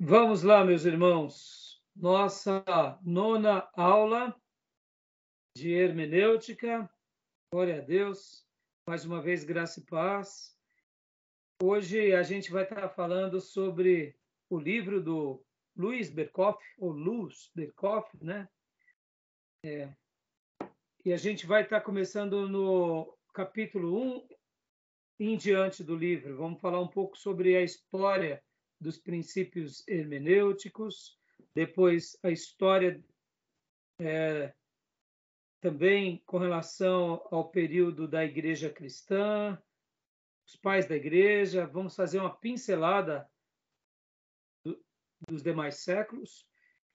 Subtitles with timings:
[0.00, 1.82] Vamos lá, meus irmãos.
[1.96, 2.64] Nossa
[3.02, 4.32] nona aula
[5.56, 6.88] de hermenêutica.
[7.52, 8.46] Glória a Deus.
[8.86, 10.56] Mais uma vez, graça e paz.
[11.60, 14.16] Hoje a gente vai estar falando sobre
[14.48, 15.44] o livro do
[15.76, 18.48] Luiz Berkoff, ou Luz Berkoff, né?
[19.64, 19.92] É.
[21.04, 24.28] E a gente vai estar começando no capítulo 1
[25.18, 26.36] em diante do livro.
[26.36, 28.40] Vamos falar um pouco sobre a história
[28.80, 31.18] dos princípios hermenêuticos,
[31.54, 33.02] depois a história
[34.00, 34.52] é,
[35.60, 39.60] também com relação ao período da igreja cristã,
[40.46, 43.28] os pais da igreja, vamos fazer uma pincelada
[44.64, 44.80] do,
[45.28, 46.46] dos demais séculos.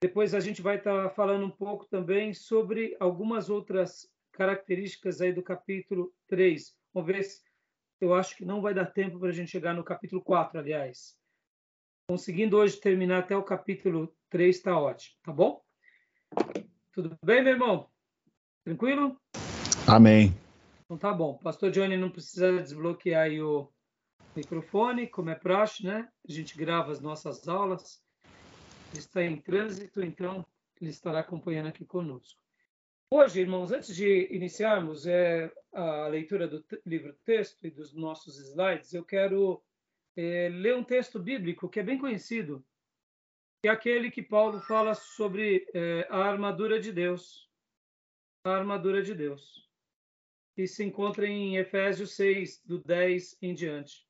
[0.01, 5.43] Depois a gente vai estar falando um pouco também sobre algumas outras características aí do
[5.43, 6.75] capítulo 3.
[6.93, 7.43] Vamos ver se
[8.01, 11.17] eu acho que não vai dar tempo para a gente chegar no capítulo 4, aliás.
[12.05, 15.63] Conseguindo hoje terminar até o capítulo 3, está ótimo, tá bom?
[16.91, 17.89] Tudo bem, meu irmão?
[18.65, 19.17] Tranquilo?
[19.87, 20.33] Amém.
[20.83, 21.37] Então tá bom.
[21.37, 23.71] Pastor Johnny não precisa desbloquear o
[24.35, 26.09] microfone, como é praxe, né?
[26.27, 28.03] A gente grava as nossas aulas.
[28.91, 30.45] Ele está em trânsito, então
[30.81, 32.37] ele estará acompanhando aqui conosco.
[33.09, 38.93] Hoje, irmãos, antes de iniciarmos é, a leitura do livro texto e dos nossos slides,
[38.93, 39.63] eu quero
[40.15, 42.65] é, ler um texto bíblico que é bem conhecido,
[43.61, 47.49] que é aquele que Paulo fala sobre é, a armadura de Deus.
[48.45, 49.69] A armadura de Deus.
[50.55, 54.07] Que se encontra em Efésios 6, do 10 em diante.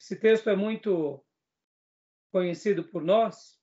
[0.00, 1.24] Esse texto é muito
[2.32, 3.60] conhecido por nós.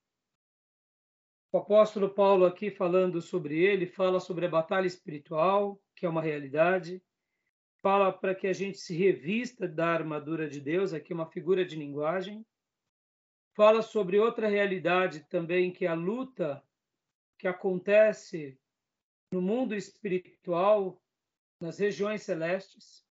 [1.51, 6.21] O apóstolo Paulo, aqui falando sobre ele, fala sobre a batalha espiritual, que é uma
[6.21, 7.01] realidade.
[7.81, 11.63] Fala para que a gente se revista da armadura de Deus, aqui é uma figura
[11.63, 12.45] de linguagem.
[13.55, 16.61] Fala sobre outra realidade também, que é a luta
[17.39, 18.59] que acontece
[19.31, 21.01] no mundo espiritual,
[21.57, 23.07] nas regiões celestes.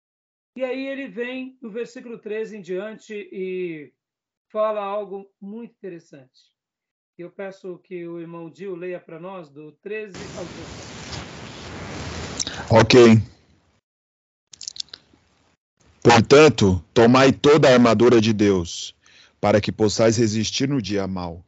[0.56, 3.94] E aí ele vem no versículo 13 em diante e
[4.48, 6.56] fala algo muito interessante.
[7.18, 10.87] Eu peço que o irmão Dil leia para nós do 13 ao 17.
[12.70, 13.00] Ok.
[16.04, 18.94] Portanto, tomai toda a armadura de Deus,
[19.40, 21.46] para que possais resistir no dia mau.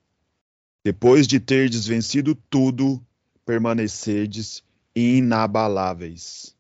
[0.82, 3.06] Depois de terdes vencido tudo,
[3.46, 4.64] permanecerdes
[4.96, 6.56] inabaláveis.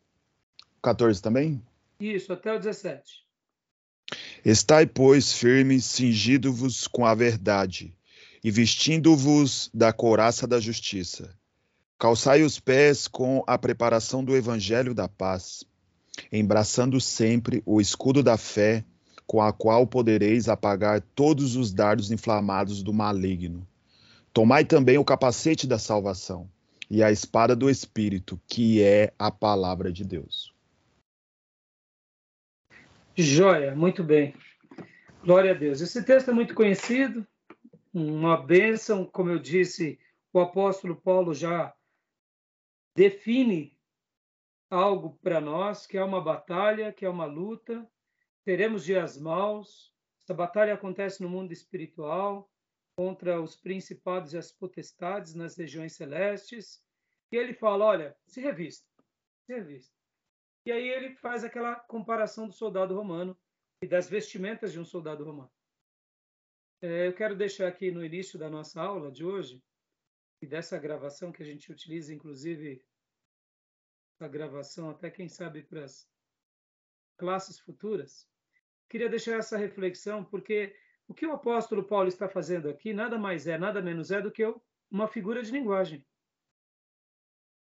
[0.82, 1.62] 14 também?
[1.98, 3.26] Isso, até o 17.
[4.44, 7.96] Estai, pois, firmes, cingido-vos com a verdade,
[8.44, 11.39] e vestindo-vos da couraça da justiça
[12.00, 15.66] Calçai os pés com a preparação do evangelho da paz,
[16.32, 18.86] embraçando sempre o escudo da fé,
[19.28, 23.68] com a qual podereis apagar todos os dardos inflamados do maligno.
[24.32, 26.50] Tomai também o capacete da salvação
[26.90, 30.54] e a espada do Espírito, que é a palavra de Deus.
[33.14, 34.34] Joia, muito bem.
[35.22, 35.82] Glória a Deus.
[35.82, 37.28] Esse texto é muito conhecido,
[37.94, 40.00] uma bênção, como eu disse,
[40.32, 41.74] o apóstolo Paulo já
[43.00, 43.80] define
[44.70, 47.90] algo para nós, que é uma batalha, que é uma luta.
[48.44, 49.96] Teremos dias maus.
[50.22, 52.52] Essa batalha acontece no mundo espiritual
[52.98, 56.84] contra os principados e as potestades nas regiões celestes.
[57.32, 58.86] E ele fala: olha, se revista,
[59.46, 59.96] se revista.
[60.66, 63.34] E aí ele faz aquela comparação do soldado romano
[63.82, 65.52] e das vestimentas de um soldado romano.
[66.82, 69.64] É, eu quero deixar aqui no início da nossa aula de hoje
[70.42, 72.84] e dessa gravação que a gente utiliza, inclusive,
[74.20, 76.10] a gravação, até quem sabe para as
[77.18, 78.30] classes futuras,
[78.90, 80.76] queria deixar essa reflexão, porque
[81.08, 84.32] o que o apóstolo Paulo está fazendo aqui nada mais é, nada menos é do
[84.32, 84.44] que
[84.90, 86.06] uma figura de linguagem.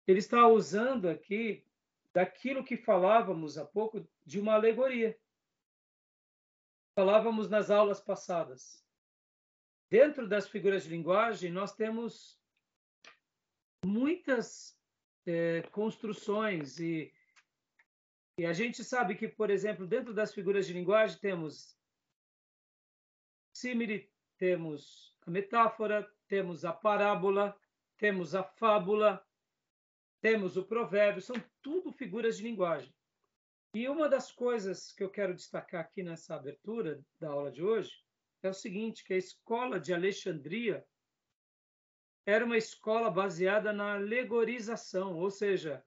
[0.07, 1.65] Ele está usando aqui
[2.13, 5.19] daquilo que falávamos há pouco de uma alegoria.
[6.95, 8.85] Falávamos nas aulas passadas.
[9.89, 12.41] Dentro das figuras de linguagem, nós temos
[13.85, 14.79] muitas
[15.27, 17.13] é, construções e,
[18.39, 21.77] e a gente sabe que, por exemplo, dentro das figuras de linguagem temos
[23.53, 27.57] símile, temos a metáfora, temos a parábola,
[27.97, 29.25] temos a fábula,
[30.21, 32.93] temos o provérbio, são tudo figuras de linguagem.
[33.75, 37.91] E uma das coisas que eu quero destacar aqui nessa abertura da aula de hoje
[38.43, 40.85] é o seguinte, que a escola de Alexandria
[42.25, 45.85] era uma escola baseada na alegorização, ou seja,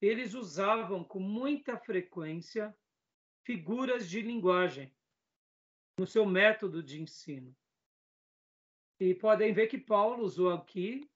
[0.00, 2.76] eles usavam com muita frequência
[3.44, 4.94] figuras de linguagem
[5.98, 7.54] no seu método de ensino.
[8.98, 11.10] E podem ver que Paulo usou aqui,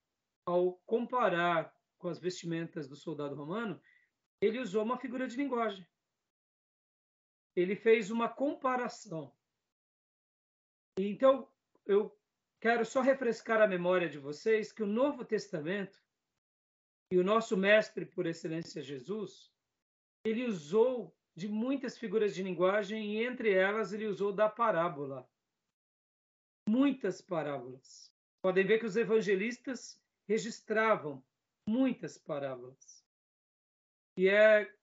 [0.46, 3.80] ao comparar com as vestimentas do soldado romano,
[4.40, 5.86] ele usou uma figura de linguagem.
[7.56, 9.34] Ele fez uma comparação.
[10.98, 11.48] Então,
[11.86, 12.18] eu
[12.64, 16.02] quero só refrescar a memória de vocês que o Novo Testamento
[17.10, 19.52] e o nosso mestre por excelência Jesus,
[20.24, 25.30] ele usou de muitas figuras de linguagem e entre elas ele usou da parábola.
[26.66, 28.10] Muitas parábolas.
[28.40, 31.22] Podem ver que os evangelistas registravam
[31.68, 33.04] muitas parábolas.
[34.16, 34.74] E é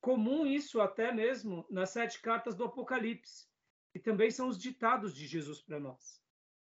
[0.00, 3.46] comum isso até mesmo nas sete cartas do Apocalipse,
[3.92, 6.26] que também são os ditados de Jesus para nós.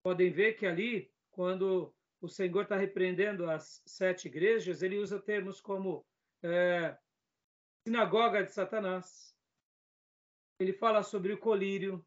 [0.03, 5.61] Podem ver que ali, quando o Senhor está repreendendo as sete igrejas, ele usa termos
[5.61, 6.05] como
[6.43, 6.97] é,
[7.87, 9.37] sinagoga de Satanás.
[10.59, 12.05] Ele fala sobre o colírio.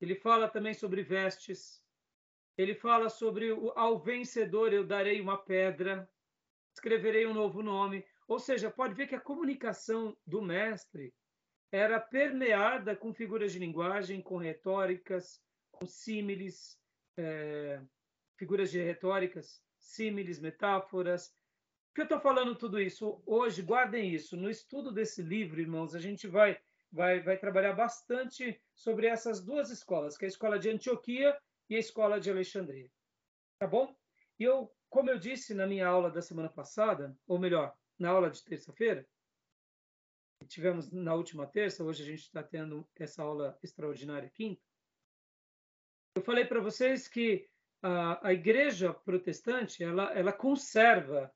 [0.00, 1.82] Ele fala também sobre vestes.
[2.56, 6.10] Ele fala sobre o, ao vencedor eu darei uma pedra,
[6.74, 8.04] escreverei um novo nome.
[8.26, 11.14] Ou seja, pode ver que a comunicação do mestre
[11.70, 16.78] era permeada com figuras de linguagem, com retóricas, com símiles,
[17.18, 17.82] é,
[18.36, 21.34] figuras de retóricas, símiles, metáforas.
[21.88, 23.20] Por que eu estou falando tudo isso?
[23.26, 24.36] Hoje, guardem isso.
[24.36, 26.58] No estudo desse livro, irmãos, a gente vai,
[26.92, 31.36] vai, vai trabalhar bastante sobre essas duas escolas, que é a escola de Antioquia
[31.68, 32.90] e a escola de Alexandria.
[33.58, 33.94] Tá bom?
[34.38, 38.30] E eu, como eu disse na minha aula da semana passada, ou melhor, na aula
[38.30, 39.04] de terça-feira,
[40.46, 44.67] tivemos na última terça, hoje a gente está tendo essa aula extraordinária quinta.
[46.18, 47.48] Eu falei para vocês que
[47.80, 51.32] a, a, igreja protestante ela, ela conserva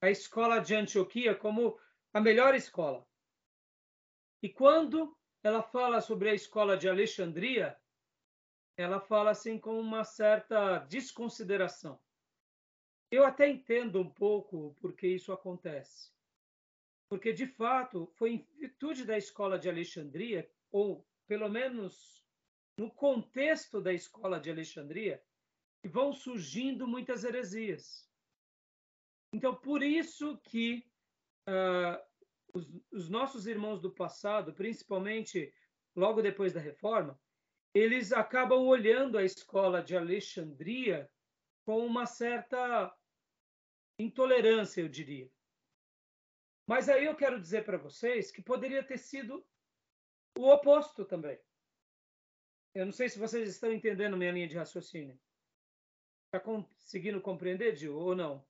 [0.00, 1.78] a escola de Antioquia como
[2.12, 3.06] a melhor escola.
[4.42, 7.78] E quando ela fala sobre a escola de Alexandria,
[8.76, 12.00] ela fala assim com uma certa desconsideração.
[13.12, 16.12] Eu até entendo um pouco porque isso acontece.
[17.08, 22.23] Porque, de fato, foi em virtude da escola de Alexandria, ou pelo menos
[22.76, 25.22] no contexto da escola de Alexandria,
[25.84, 28.08] vão surgindo muitas heresias.
[29.32, 30.86] Então, por isso que
[31.48, 32.00] uh,
[32.52, 35.52] os, os nossos irmãos do passado, principalmente
[35.94, 37.20] logo depois da reforma,
[37.74, 41.10] eles acabam olhando a escola de Alexandria
[41.64, 42.94] com uma certa
[43.98, 45.30] intolerância, eu diria.
[46.66, 49.44] Mas aí eu quero dizer para vocês que poderia ter sido
[50.38, 51.38] o oposto também.
[52.74, 55.18] Eu não sei se vocês estão entendendo minha linha de raciocínio.
[56.26, 58.44] Está conseguindo compreender, Gil, ou não?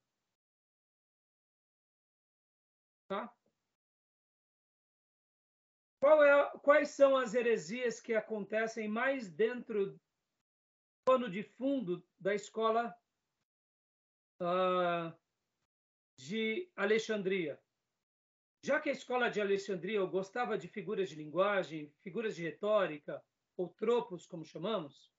[3.07, 3.31] Tá?
[6.03, 10.01] É, quais são as heresias que acontecem mais dentro do
[11.05, 12.95] pano de fundo da escola
[14.41, 15.15] uh,
[16.17, 17.61] de Alexandria.
[18.63, 23.23] Já que a escola de Alexandria gostava de figuras de linguagem, figuras de retórica,
[23.57, 25.11] ou tropos, como chamamos,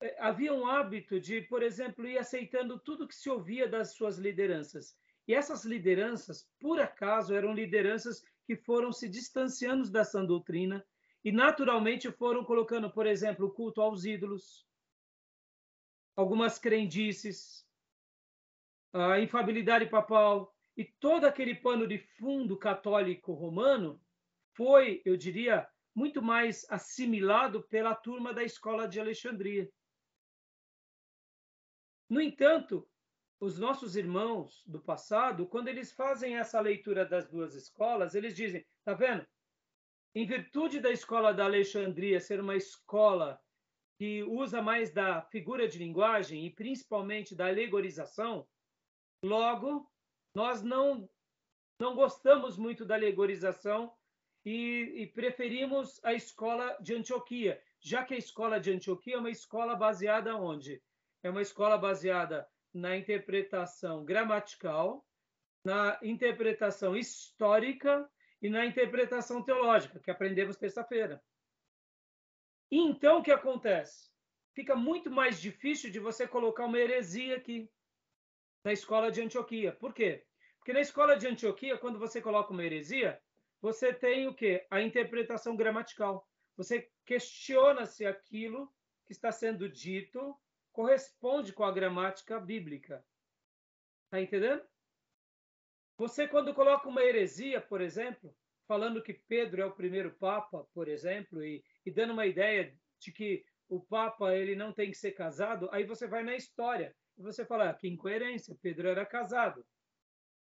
[0.00, 4.18] é, havia um hábito de, por exemplo, ir aceitando tudo que se ouvia das suas
[4.18, 4.96] lideranças.
[5.26, 10.84] E essas lideranças, por acaso, eram lideranças que foram se distanciando dessa doutrina
[11.24, 14.66] e, naturalmente, foram colocando, por exemplo, o culto aos ídolos,
[16.16, 17.64] algumas crendices,
[18.92, 24.00] a infabilidade papal e todo aquele pano de fundo católico romano
[24.54, 29.70] foi, eu diria, muito mais assimilado pela turma da escola de Alexandria.
[32.08, 32.88] No entanto,
[33.40, 38.64] os nossos irmãos do passado, quando eles fazem essa leitura das duas escolas, eles dizem:
[38.84, 39.26] tá vendo?
[40.14, 43.40] Em virtude da escola da Alexandria ser uma escola
[43.98, 48.46] que usa mais da figura de linguagem e principalmente da alegorização,
[49.24, 49.88] Logo,
[50.34, 51.08] nós não,
[51.78, 53.96] não gostamos muito da alegorização
[54.44, 59.30] e, e preferimos a escola de Antioquia, já que a escola de Antioquia é uma
[59.30, 60.82] escola baseada onde?
[61.22, 65.06] É uma escola baseada na interpretação gramatical,
[65.64, 68.08] na interpretação histórica
[68.40, 71.22] e na interpretação teológica, que aprendemos terça-feira.
[72.70, 74.10] Então, o que acontece?
[74.54, 77.70] Fica muito mais difícil de você colocar uma heresia aqui
[78.64, 79.72] na escola de Antioquia.
[79.72, 80.24] Por quê?
[80.58, 83.20] Porque na escola de Antioquia, quando você coloca uma heresia,
[83.62, 84.66] você tem o quê?
[84.68, 86.28] A interpretação gramatical.
[86.56, 88.68] Você questiona se aquilo
[89.06, 90.36] que está sendo dito
[90.72, 93.04] corresponde com a gramática bíblica.
[94.06, 94.62] Está entendendo?
[95.96, 98.34] Você, quando coloca uma heresia, por exemplo,
[98.66, 103.12] falando que Pedro é o primeiro papa, por exemplo, e, e dando uma ideia de
[103.12, 107.22] que o papa ele não tem que ser casado, aí você vai na história e
[107.22, 109.64] você fala, ah, que incoerência, Pedro era casado.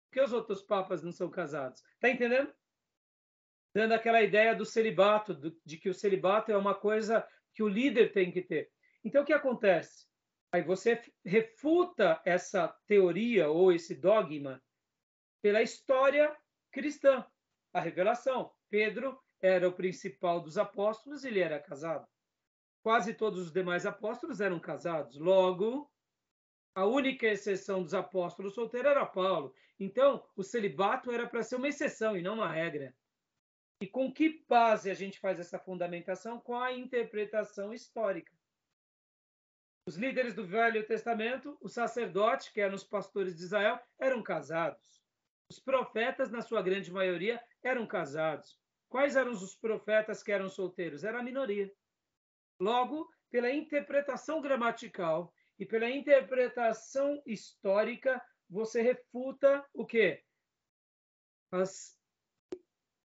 [0.05, 1.83] Por que os outros papas não são casados?
[1.99, 2.51] Tá entendendo?
[3.73, 7.67] Dando aquela ideia do celibato, do, de que o celibato é uma coisa que o
[7.67, 8.69] líder tem que ter.
[9.03, 10.05] Então, o que acontece?
[10.51, 14.61] Aí você refuta essa teoria ou esse dogma
[15.41, 16.35] pela história
[16.71, 17.25] cristã,
[17.73, 18.51] a revelação.
[18.69, 22.05] Pedro era o principal dos apóstolos, ele era casado.
[22.83, 25.17] Quase todos os demais apóstolos eram casados.
[25.17, 25.89] Logo,
[26.75, 29.53] a única exceção dos apóstolos solteiros era Paulo.
[29.79, 32.95] Então, o celibato era para ser uma exceção e não uma regra.
[33.81, 36.39] E com que base a gente faz essa fundamentação?
[36.39, 38.31] Com a interpretação histórica.
[39.87, 45.01] Os líderes do Velho Testamento, os sacerdotes, que eram os pastores de Israel, eram casados.
[45.49, 48.55] Os profetas, na sua grande maioria, eram casados.
[48.87, 51.03] Quais eram os profetas que eram solteiros?
[51.03, 51.73] Era a minoria.
[52.59, 60.23] Logo, pela interpretação gramatical e pela interpretação histórica, você refuta o quê?
[61.51, 61.99] As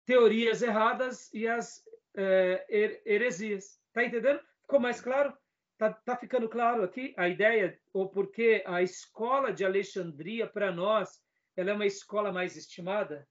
[0.06, 1.84] teorias erradas e as
[2.16, 3.80] é, heresias.
[3.94, 4.40] Tá entendendo?
[4.62, 5.36] Ficou mais claro?
[5.78, 11.22] Tá, tá ficando claro aqui a ideia, ou porque a escola de Alexandria, para nós,
[11.56, 13.28] ela é uma escola mais estimada?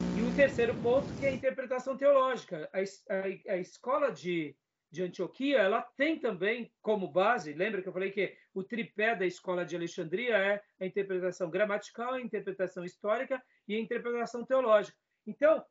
[0.00, 2.70] E o terceiro ponto, que é a interpretação teológica.
[2.72, 4.56] A, a, a escola de,
[4.90, 9.26] de Antioquia, ela tem também como base, lembra que eu falei que o tripé da
[9.26, 14.96] escola de Alexandria é a interpretação gramatical, a interpretação histórica e a interpretação teológica.
[15.26, 15.64] Então,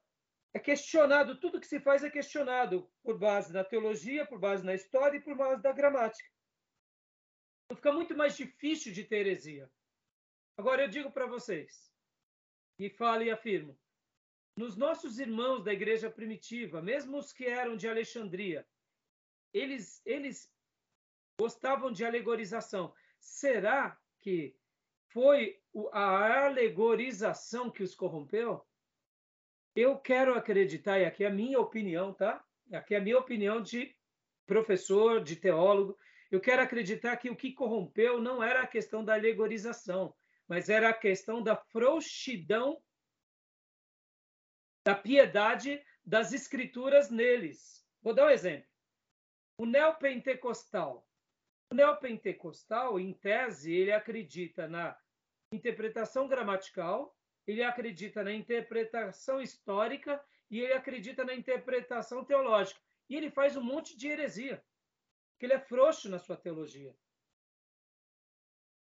[0.55, 4.73] é questionado, tudo que se faz é questionado por base na teologia, por base na
[4.73, 6.29] história e por base da gramática.
[7.65, 9.69] Então fica muito mais difícil de ter heresia.
[10.57, 11.91] Agora eu digo para vocês,
[12.79, 13.77] e falo e afirmo,
[14.55, 18.65] nos nossos irmãos da igreja primitiva, mesmo os que eram de Alexandria,
[19.53, 20.49] eles, eles
[21.37, 22.95] gostavam de alegorização.
[23.19, 24.55] Será que
[25.09, 28.65] foi a alegorização que os corrompeu?
[29.75, 32.41] Eu quero acreditar, e aqui é a minha opinião, tá?
[32.71, 33.93] Aqui é a minha opinião de
[34.45, 35.97] professor, de teólogo.
[36.31, 40.15] Eu quero acreditar que o que corrompeu não era a questão da alegorização,
[40.47, 42.81] mas era a questão da frouxidão
[44.85, 47.85] da piedade das escrituras neles.
[48.01, 48.69] Vou dar um exemplo.
[49.57, 51.07] O neopentecostal.
[51.71, 54.95] O neopentecostal, em tese, ele acredita na
[55.51, 57.14] interpretação gramatical,
[57.47, 62.79] ele acredita na interpretação histórica e ele acredita na interpretação teológica.
[63.09, 64.63] E ele faz um monte de heresia,
[65.39, 66.95] que ele é frouxo na sua teologia.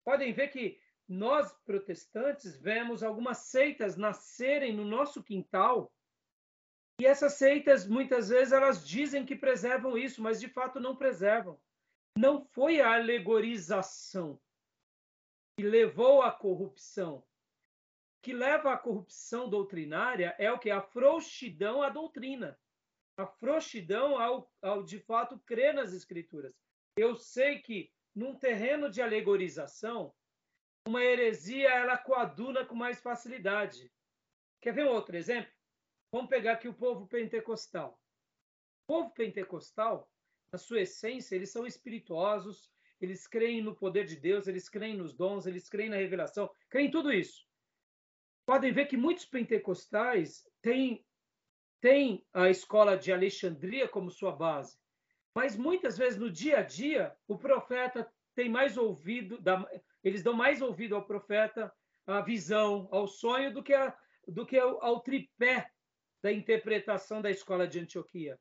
[0.03, 5.91] Podem ver que nós, protestantes, vemos algumas seitas nascerem no nosso quintal,
[6.99, 11.59] e essas seitas, muitas vezes, elas dizem que preservam isso, mas de fato não preservam.
[12.17, 14.39] Não foi a alegorização
[15.55, 17.23] que levou à corrupção,
[18.27, 20.69] que leva à corrupção doutrinária é o que?
[20.69, 22.59] A frouxidão à doutrina.
[23.15, 26.53] A frouxidão ao, ao, de fato, crer nas escrituras.
[26.97, 30.13] Eu sei que, num terreno de alegorização,
[30.85, 33.89] uma heresia ela coaduna com mais facilidade.
[34.59, 35.53] Quer ver um outro exemplo?
[36.11, 37.97] Vamos pegar aqui o povo pentecostal.
[38.83, 40.11] O povo pentecostal,
[40.51, 42.69] na sua essência, eles são espirituosos,
[42.99, 46.89] eles creem no poder de Deus, eles creem nos dons, eles creem na revelação, creem
[46.89, 47.46] em tudo isso
[48.47, 51.05] podem ver que muitos pentecostais têm,
[51.81, 54.79] têm a escola de Alexandria como sua base,
[55.35, 59.37] mas muitas vezes no dia a dia o profeta tem mais ouvido,
[60.01, 61.73] eles dão mais ouvido ao profeta,
[62.05, 63.93] à visão, ao sonho, do que, a,
[64.25, 65.69] do que ao, ao tripé
[66.23, 68.39] da interpretação da escola de Antioquia.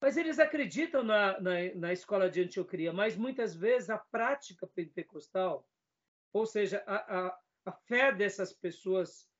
[0.00, 5.68] Mas eles acreditam na, na, na, escola de Antioquia, mas muitas vezes a prática pentecostal,
[6.32, 9.31] ou seja, a, a, a fé dessas pessoas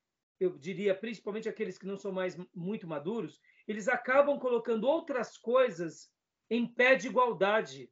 [0.43, 6.11] eu diria principalmente aqueles que não são mais muito maduros, eles acabam colocando outras coisas
[6.49, 7.91] em pé de igualdade.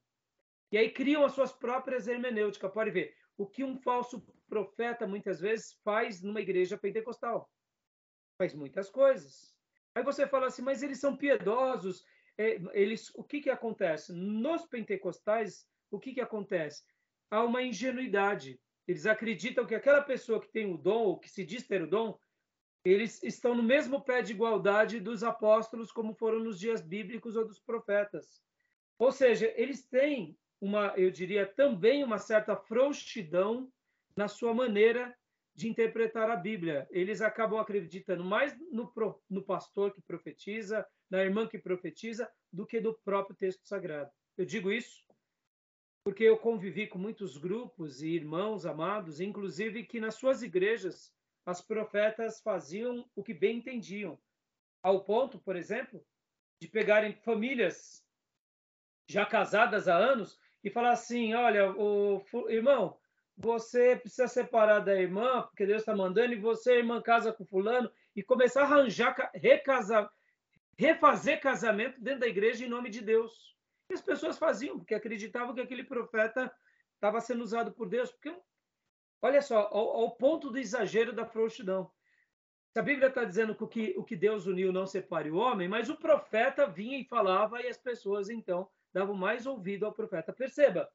[0.72, 2.72] E aí criam as suas próprias hermenêuticas.
[2.72, 7.50] Pode ver o que um falso profeta muitas vezes faz numa igreja pentecostal.
[8.38, 9.56] Faz muitas coisas.
[9.96, 12.04] Aí você fala assim, mas eles são piedosos.
[12.38, 14.14] É, eles, o que, que acontece?
[14.14, 16.84] Nos pentecostais, o que, que acontece?
[17.30, 18.60] Há uma ingenuidade.
[18.88, 21.88] Eles acreditam que aquela pessoa que tem o dom, ou que se diz ter o
[21.88, 22.18] dom,
[22.84, 27.46] eles estão no mesmo pé de igualdade dos apóstolos, como foram nos dias bíblicos ou
[27.46, 28.42] dos profetas.
[28.98, 33.72] Ou seja, eles têm uma, eu diria, também uma certa frouxidão
[34.16, 35.16] na sua maneira
[35.54, 36.88] de interpretar a Bíblia.
[36.92, 38.92] Eles acabam acreditando mais no,
[39.30, 44.12] no pastor que profetiza, na irmã que profetiza, do que do próprio texto sagrado.
[44.38, 45.04] Eu digo isso
[46.04, 51.14] porque eu convivi com muitos grupos e irmãos amados, inclusive que nas suas igrejas
[51.46, 54.20] as profetas faziam o que bem entendiam,
[54.84, 56.04] ao ponto, por exemplo,
[56.60, 58.06] de pegarem famílias
[59.08, 62.98] já casadas há anos e falar assim: olha, o irmão,
[63.38, 67.92] você precisa separar da irmã, porque Deus está mandando, e você, irmã, casa com fulano,
[68.16, 70.12] e começar a arranjar, recasar,
[70.78, 73.56] refazer casamento dentro da igreja em nome de Deus.
[73.90, 76.54] E as pessoas faziam, porque acreditavam que aquele profeta
[76.96, 78.12] estava sendo usado por Deus.
[78.12, 78.34] Porque,
[79.22, 81.92] olha só, ao, ponto do exagero da frouxidão.
[82.76, 85.68] A Bíblia está dizendo que o, que o que Deus uniu não separe o homem,
[85.68, 90.32] mas o profeta vinha e falava, e as pessoas, então, davam mais ouvido ao profeta.
[90.32, 90.90] Perceba,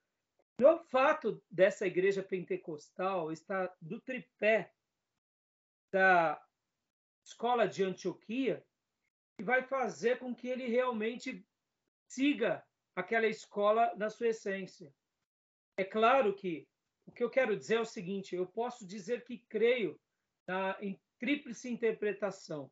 [0.59, 4.73] o fato dessa igreja pentecostal estar do tripé
[5.93, 6.43] da
[7.23, 8.65] escola de Antioquia
[9.37, 11.47] que vai fazer com que ele realmente
[12.09, 12.65] siga
[12.95, 14.95] aquela escola na sua essência.
[15.77, 16.67] É claro que
[17.07, 19.99] o que eu quero dizer é o seguinte: eu posso dizer que creio
[20.47, 22.71] na em tríplice interpretação,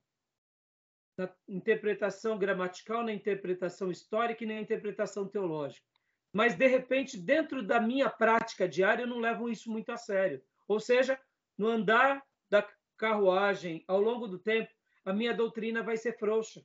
[1.17, 5.87] na interpretação gramatical, na interpretação histórica e na interpretação teológica.
[6.33, 10.43] Mas, de repente, dentro da minha prática diária, eu não levo isso muito a sério.
[10.67, 11.19] Ou seja,
[11.57, 14.71] no andar da carruagem, ao longo do tempo,
[15.05, 16.64] a minha doutrina vai ser frouxa.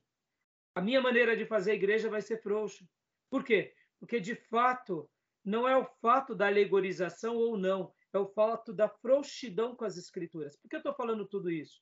[0.74, 2.84] A minha maneira de fazer a igreja vai ser frouxa.
[3.30, 3.72] Por quê?
[4.00, 5.08] Porque, de fato,
[5.44, 9.96] não é o fato da alegorização ou não, é o fato da frouxidão com as
[9.96, 10.56] escrituras.
[10.56, 11.80] Por que eu estou falando tudo isso?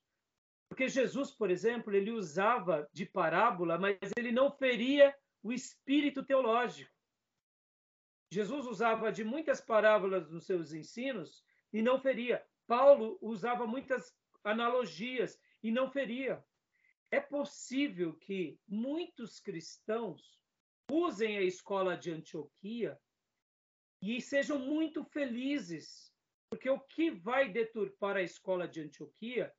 [0.68, 6.92] Porque Jesus, por exemplo, ele usava de parábola, mas ele não feria o espírito teológico.
[8.30, 12.44] Jesus usava de muitas parábolas nos seus ensinos e não feria.
[12.66, 16.44] Paulo usava muitas analogias e não feria.
[17.10, 20.38] É possível que muitos cristãos
[20.90, 22.98] usem a escola de Antioquia
[24.00, 26.12] e sejam muito felizes,
[26.50, 29.54] porque o que vai deturpar a escola de Antioquia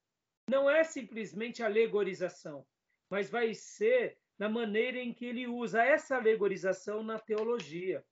[0.49, 2.65] não é simplesmente alegorização,
[3.09, 8.03] mas vai ser na maneira em que ele usa essa alegorização na teologia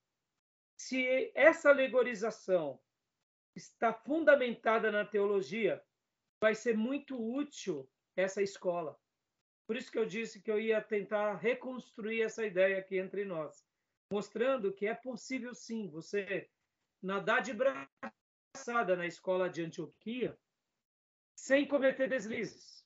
[0.77, 2.79] se essa alegorização
[3.55, 5.83] está fundamentada na teologia,
[6.39, 8.97] vai ser muito útil essa escola.
[9.65, 13.66] Por isso que eu disse que eu ia tentar reconstruir essa ideia aqui entre nós,
[14.11, 16.49] mostrando que é possível sim você
[17.01, 20.37] nadar de braçada na escola de Antioquia
[21.35, 22.85] sem cometer deslizes.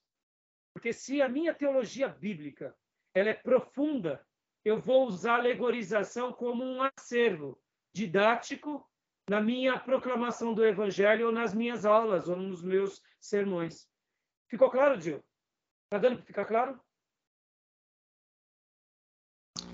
[0.74, 2.76] Porque se a minha teologia bíblica
[3.14, 4.26] ela é profunda,
[4.64, 7.62] eu vou usar a alegorização como um acervo
[7.94, 8.88] didático
[9.30, 13.88] na minha proclamação do Evangelho ou nas minhas aulas ou nos meus sermões.
[14.50, 15.24] Ficou claro, Gil?
[15.90, 16.80] Tá dando para ficar claro?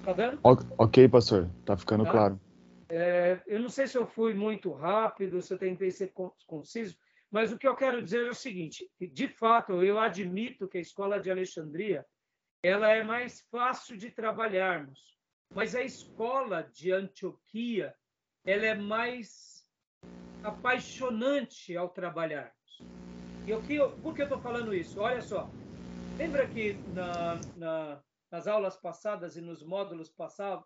[0.04, 0.40] Tá dando?
[0.44, 1.50] Ok, pastor.
[1.66, 2.12] Tá ficando tá?
[2.12, 2.42] claro.
[2.90, 6.14] É, eu não sei se eu fui muito rápido, se eu tentei ser
[6.46, 6.98] conciso,
[7.30, 10.82] mas o que eu quero dizer é o seguinte: de fato, eu admito que a
[10.82, 12.06] escola de Alexandria
[12.64, 15.18] ela é mais fácil de trabalharmos,
[15.54, 17.94] mas a escola de Antioquia
[18.46, 19.66] ela é mais
[20.44, 22.82] apaixonante ao trabalharmos.
[23.46, 25.00] E o que por que eu estou falando isso?
[25.00, 25.50] Olha só,
[26.18, 30.66] lembra que na, na, nas aulas passadas e nos módulos passados,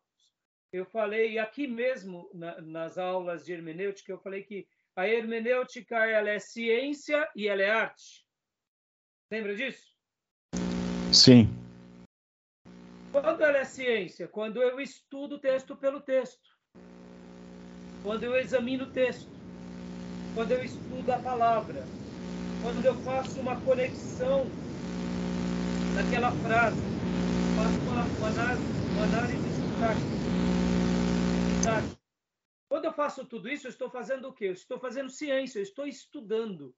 [0.72, 6.06] eu falei, e aqui mesmo na, nas aulas de hermenêutica, eu falei que a hermenêutica
[6.06, 8.26] ela é ciência e ela é arte.
[9.30, 9.96] Lembra disso?
[11.14, 11.48] Sim.
[13.12, 14.28] Quando ela é ciência?
[14.28, 16.52] Quando eu estudo texto pelo texto
[18.04, 19.30] quando eu examino o texto,
[20.34, 21.84] quando eu estudo a palavra,
[22.64, 24.48] quando eu faço uma conexão
[25.96, 26.91] naquela frase,
[28.98, 30.02] análise sintática.
[32.70, 34.46] Quando eu faço tudo isso, eu estou fazendo o quê?
[34.46, 36.74] Eu estou fazendo ciência, eu estou estudando.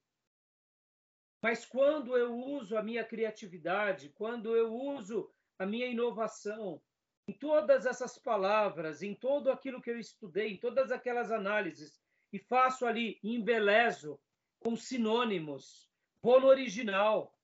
[1.42, 6.82] Mas quando eu uso a minha criatividade, quando eu uso a minha inovação,
[7.28, 12.40] em todas essas palavras, em todo aquilo que eu estudei, em todas aquelas análises, e
[12.40, 14.20] faço ali, embelezo
[14.60, 15.90] com sinônimos,
[16.22, 17.38] vou no original,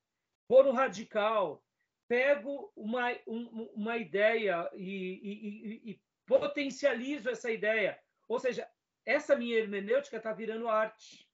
[0.47, 1.63] vou no radical,
[2.09, 8.01] pego uma, um, uma ideia e, e, e, potencializo essa ideia.
[8.27, 8.67] Ou seja,
[9.05, 11.29] essa minha hermenêutica está virando arte.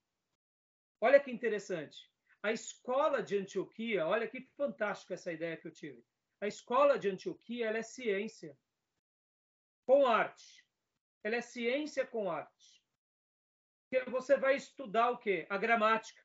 [1.00, 2.12] Olha que interessante.
[2.44, 6.06] A escola de Antioquia, olha que fantástico essa ideia que eu tive.
[6.42, 8.58] A escola de Antioquia ela é ciência
[9.86, 10.66] com arte.
[11.24, 12.84] Ela é ciência com arte.
[13.90, 15.48] Porque você vai estudar o quê?
[15.50, 16.22] A gramática.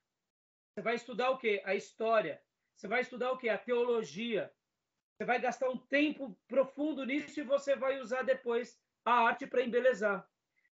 [0.75, 1.63] Você vai estudar o quê?
[1.65, 2.43] A história.
[2.81, 3.51] Você vai estudar o quê?
[3.51, 4.51] A teologia.
[5.13, 9.63] Você vai gastar um tempo profundo nisso e você vai usar depois a arte para
[9.63, 10.27] embelezar.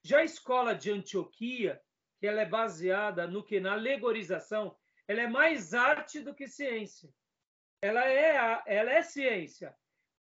[0.04, 1.82] Já a escola de Antioquia,
[2.20, 7.10] que ela é baseada no que na alegorização, ela é mais arte do que ciência.
[7.82, 9.74] Ela é a, ela é ciência,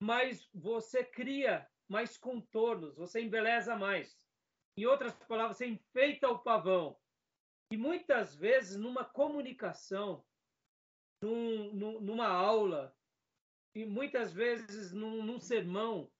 [0.01, 4.27] mas você cria mais contornos, você embeleza mais.
[4.77, 6.99] Em outras palavras, você enfeita o pavão.
[7.71, 10.25] E muitas vezes, numa comunicação,
[11.20, 12.94] num, numa aula,
[13.74, 16.11] e muitas vezes num, num sermão,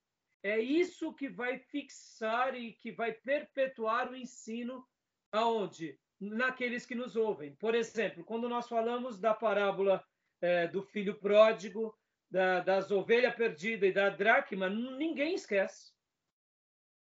[0.42, 4.87] é isso que vai fixar e que vai perpetuar o ensino
[5.32, 5.98] aonde?
[6.20, 7.54] Naqueles que nos ouvem.
[7.56, 10.04] Por exemplo, quando nós falamos da parábola
[10.40, 11.96] é, do filho pródigo,
[12.30, 15.92] da, das ovelhas perdidas e da dracma, ninguém esquece.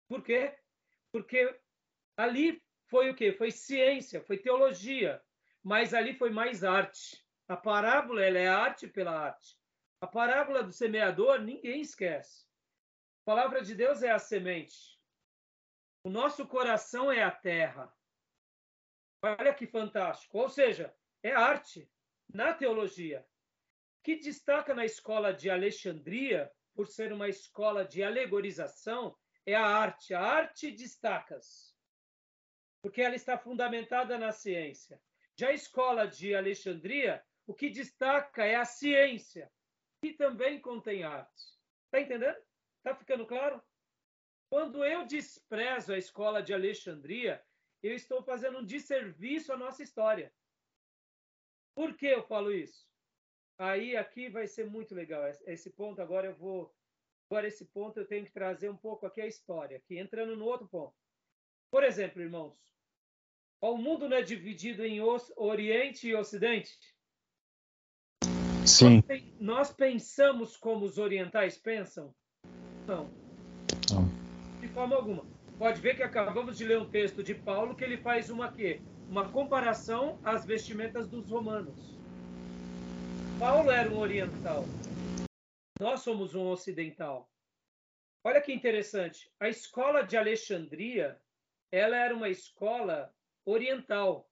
[0.08, 0.56] Por quê?
[1.10, 1.58] Porque
[2.16, 3.32] ali foi o quê?
[3.32, 5.20] Foi ciência, foi teologia,
[5.62, 7.25] mas ali foi mais arte.
[7.48, 9.56] A parábola ela é arte pela arte.
[10.00, 12.44] A parábola do semeador ninguém esquece.
[13.22, 15.00] A palavra de Deus é a semente.
[16.02, 17.92] O nosso coração é a terra.
[19.22, 20.38] Olha que fantástico.
[20.38, 21.90] Ou seja, é arte
[22.32, 23.26] na teologia.
[24.02, 30.14] Que destaca na escola de Alexandria, por ser uma escola de alegorização, é a arte.
[30.14, 31.74] A arte destaca-se,
[32.82, 35.00] porque ela está fundamentada na ciência.
[35.34, 39.50] Já a escola de Alexandria, o que destaca é a ciência,
[40.00, 41.44] que também contém arte.
[41.86, 42.38] Está entendendo?
[42.78, 43.62] Está ficando claro?
[44.50, 47.42] Quando eu desprezo a escola de Alexandria,
[47.82, 50.32] eu estou fazendo um desserviço à nossa história.
[51.74, 52.88] Por que eu falo isso?
[53.58, 55.22] Aí aqui vai ser muito legal.
[55.46, 56.74] Esse ponto agora eu vou.
[57.28, 60.44] Agora, esse ponto eu tenho que trazer um pouco aqui a história, aqui entrando no
[60.44, 60.94] outro ponto.
[61.70, 62.56] Por exemplo, irmãos,
[63.60, 65.00] o mundo não é dividido em
[65.36, 66.95] Oriente e Ocidente?
[68.66, 69.02] Sim.
[69.38, 72.14] Nós, pensamos como os orientais pensam?
[72.86, 73.08] Não.
[73.90, 74.08] Não.
[74.60, 75.24] De forma alguma.
[75.58, 78.80] Pode ver que acabamos de ler um texto de Paulo que ele faz uma quê?
[79.08, 81.96] Uma comparação às vestimentas dos romanos.
[83.38, 84.64] Paulo era um oriental.
[85.80, 87.30] Nós somos um ocidental.
[88.24, 89.30] Olha que interessante.
[89.38, 91.20] A escola de Alexandria,
[91.70, 94.28] ela era uma escola oriental.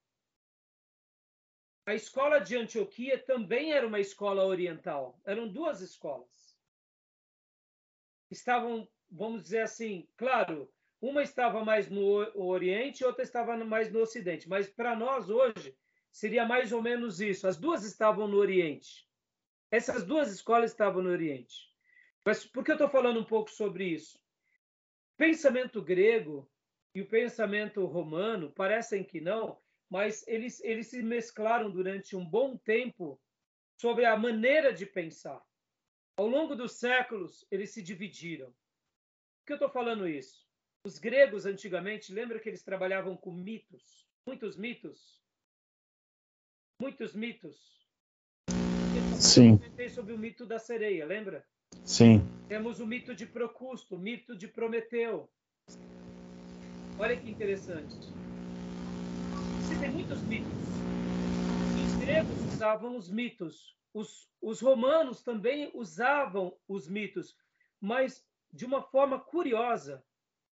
[1.87, 5.21] A escola de Antioquia também era uma escola oriental.
[5.25, 6.57] Eram duas escolas.
[8.31, 12.03] Estavam, vamos dizer assim, claro, uma estava mais no
[12.35, 14.49] Oriente, outra estava mais no Ocidente.
[14.49, 15.77] Mas para nós hoje
[16.11, 17.47] seria mais ou menos isso.
[17.47, 19.07] As duas estavam no Oriente.
[19.71, 21.71] Essas duas escolas estavam no Oriente.
[22.25, 24.19] Mas por que eu estou falando um pouco sobre isso?
[25.19, 26.51] Pensamento grego
[26.95, 29.61] e o pensamento romano parecem que não,
[29.95, 33.17] mas eles, eles se mesclaram durante um bom tempo
[33.81, 35.41] sobre a maneira de pensar.
[36.17, 38.49] Ao longo dos séculos, eles se dividiram.
[38.49, 40.45] Por que eu estou falando isso?
[40.85, 44.05] Os gregos, antigamente, lembra que eles trabalhavam com mitos?
[44.27, 45.23] Muitos mitos?
[46.83, 47.87] Muitos mitos.
[49.21, 49.61] Sim.
[49.91, 51.47] sobre o mito da sereia, lembra?
[51.85, 52.21] Sim.
[52.49, 55.31] Temos o mito de Procusto, o mito de Prometeu.
[56.99, 58.24] Olha que interessante.
[59.75, 60.53] Existem muitos mitos.
[61.83, 63.77] Os gregos usavam os mitos.
[63.93, 67.37] Os, os romanos também usavam os mitos,
[67.81, 70.05] mas de uma forma curiosa.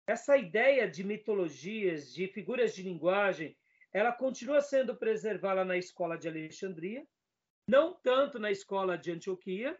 [0.07, 3.57] Essa ideia de mitologias, de figuras de linguagem,
[3.92, 7.04] ela continua sendo preservada na escola de Alexandria,
[7.68, 9.76] não tanto na escola de Antioquia,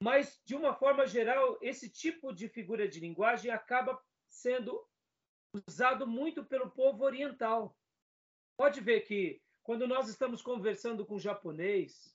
[0.00, 4.80] mas de uma forma geral, esse tipo de figura de linguagem acaba sendo
[5.66, 7.76] usado muito pelo povo oriental.
[8.58, 12.12] Pode ver que quando nós estamos conversando com japonês,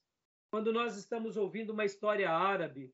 [0.51, 2.93] quando nós estamos ouvindo uma história árabe,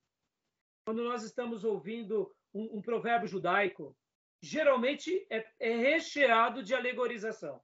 [0.85, 3.97] quando nós estamos ouvindo um, um provérbio judaico,
[4.39, 7.59] geralmente é, é recheado de alegorização.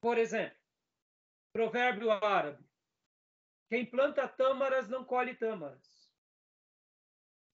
[0.00, 0.58] Por exemplo,
[1.52, 2.68] provérbio árabe:
[3.68, 6.10] quem planta tâmaras não colhe tâmaras.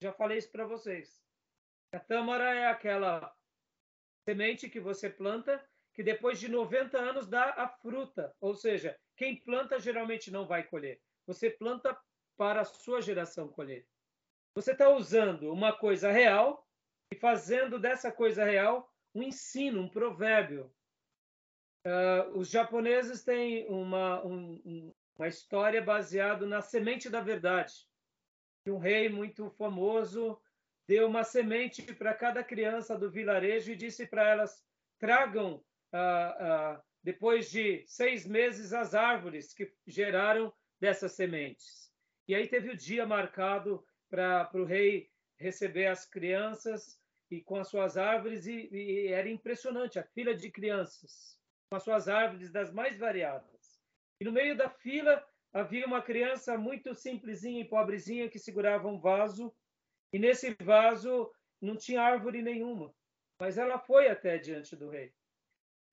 [0.00, 1.22] Já falei isso para vocês.
[1.92, 3.36] A tâmara é aquela
[4.24, 5.62] semente que você planta
[5.96, 8.30] que depois de 90 anos dá a fruta.
[8.38, 11.00] Ou seja, quem planta geralmente não vai colher.
[11.26, 11.98] Você planta
[12.36, 13.86] para a sua geração colher.
[14.54, 16.68] Você está usando uma coisa real
[17.10, 20.70] e fazendo dessa coisa real um ensino, um provérbio.
[21.86, 27.72] Uh, os japoneses têm uma, um, uma história baseada na semente da verdade.
[28.66, 30.38] Um rei muito famoso
[30.86, 34.62] deu uma semente para cada criança do vilarejo e disse para elas:
[34.98, 41.90] tragam ah, ah, depois de seis meses, as árvores que geraram dessas sementes.
[42.28, 46.98] E aí teve o dia marcado para o rei receber as crianças
[47.30, 51.82] e com as suas árvores, e, e era impressionante a fila de crianças, com as
[51.82, 53.80] suas árvores das mais variadas.
[54.20, 58.98] E no meio da fila havia uma criança muito simplesinha e pobrezinha que segurava um
[58.98, 59.54] vaso,
[60.12, 62.94] e nesse vaso não tinha árvore nenhuma,
[63.40, 65.12] mas ela foi até diante do rei.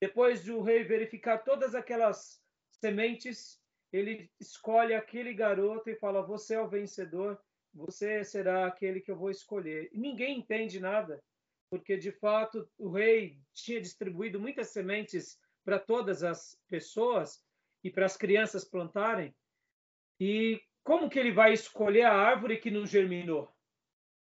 [0.02, 3.60] Depois de o rei verificar todas aquelas sementes,
[3.92, 7.40] ele escolhe aquele garoto e fala: Você é o vencedor,
[7.74, 9.90] você será aquele que eu vou escolher.
[9.94, 11.24] E ninguém entende nada,
[11.70, 17.44] porque de fato o rei tinha distribuído muitas sementes para todas as pessoas
[17.84, 19.34] e para as crianças plantarem.
[20.20, 23.52] E como que ele vai escolher a árvore que não germinou?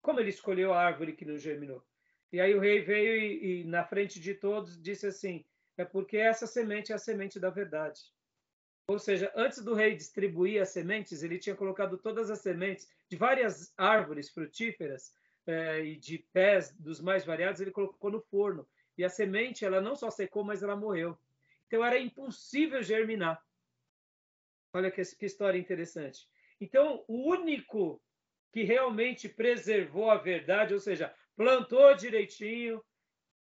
[0.02, 1.84] Como ele escolheu a árvore que não germinou?
[2.32, 5.46] E aí o rei veio e, e na frente de todos disse assim:
[5.82, 8.02] é porque essa semente é a semente da verdade.
[8.88, 13.18] Ou seja, antes do rei distribuir as sementes, ele tinha colocado todas as sementes de
[13.18, 15.14] várias árvores frutíferas
[15.48, 18.68] eh, e de pés dos mais variados, ele colocou no forno.
[18.98, 21.18] E a semente, ela não só secou, mas ela morreu.
[21.68, 23.44] Então era impossível germinar.
[24.74, 26.28] Olha que, que história interessante.
[26.60, 28.02] Então, o único
[28.52, 32.84] que realmente preservou a verdade, ou seja, plantou direitinho,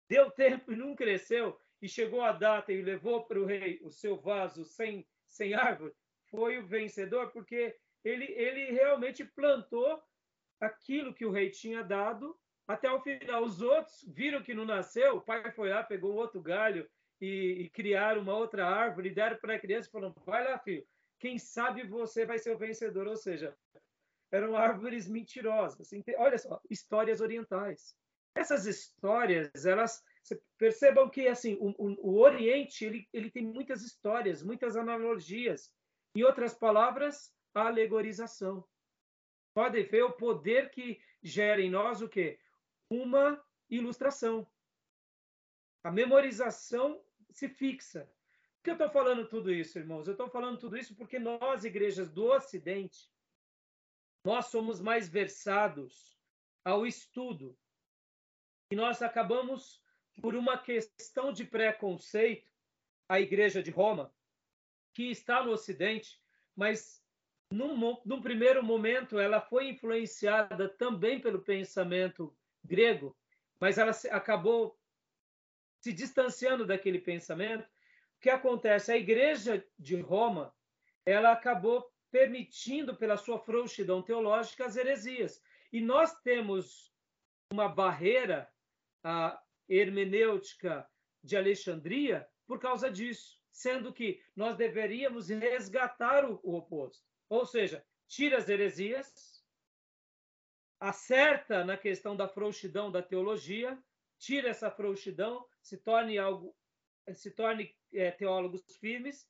[0.08, 3.92] deu tempo e não cresceu, e chegou a data e levou para o rei o
[3.92, 5.94] seu vaso sem, sem árvore,
[6.32, 10.02] foi o vencedor, porque ele, ele realmente plantou
[10.62, 13.44] aquilo que o rei tinha dado até o final.
[13.44, 17.70] Os outros viram que não nasceu, o pai foi lá, pegou outro galho e, e
[17.70, 20.88] criaram uma outra árvore, e deram para a criança e falaram: vai lá, filho,
[21.20, 23.08] quem sabe você vai ser o vencedor.
[23.08, 23.54] Ou seja,
[24.32, 25.90] eram árvores mentirosas.
[26.18, 27.94] Olha só, histórias orientais.
[28.34, 30.02] Essas histórias, elas
[30.58, 35.74] percebam que assim o, o, Oriente ele, ele tem muitas histórias, muitas analogias.
[36.16, 38.66] Em outras palavras, alegorização.
[39.54, 42.40] Podem ver o poder que gera em nós o quê?
[42.90, 44.48] Uma ilustração.
[45.84, 48.06] A memorização se fixa.
[48.58, 50.08] Por que eu estou falando tudo isso, irmãos?
[50.08, 53.12] Eu estou falando tudo isso porque nós, igrejas do Ocidente,
[54.24, 56.18] nós somos mais versados
[56.64, 57.58] ao estudo.
[58.72, 59.83] E nós acabamos
[60.22, 62.52] por uma questão de preconceito,
[63.08, 64.14] a Igreja de Roma,
[64.94, 66.22] que está no Ocidente,
[66.56, 67.04] mas
[67.52, 73.16] num, num primeiro momento ela foi influenciada também pelo pensamento grego,
[73.60, 74.78] mas ela acabou
[75.82, 77.64] se distanciando daquele pensamento.
[77.64, 78.92] O que acontece?
[78.92, 80.54] A Igreja de Roma
[81.06, 85.42] ela acabou permitindo, pela sua frouxidão teológica, as heresias.
[85.72, 86.94] E nós temos
[87.52, 88.48] uma barreira
[89.68, 90.88] hermenêutica
[91.24, 97.04] de Alexandria por causa disso, sendo que nós deveríamos resgatar o, o oposto.
[97.30, 99.44] Ou seja, tira as heresias,
[100.80, 103.82] acerta na questão da frouxidão da teologia,
[104.20, 106.56] tira essa frouxidão, se torne algo,
[107.14, 109.28] se torne é, teólogos firmes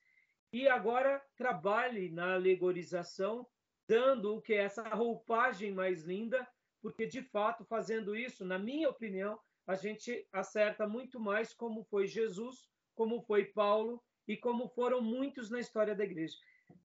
[0.52, 3.48] e agora trabalhe na alegorização,
[3.88, 6.48] dando o que é essa roupagem mais linda,
[6.82, 12.08] porque de fato fazendo isso, na minha opinião, a gente acerta muito mais como foi
[12.08, 16.36] Jesus, como foi Paulo e como foram muitos na história da igreja.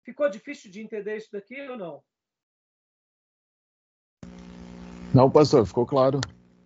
[0.04, 2.04] Ficou difícil de entender isso daqui ou não?
[5.14, 6.20] Não, pastor, ficou claro.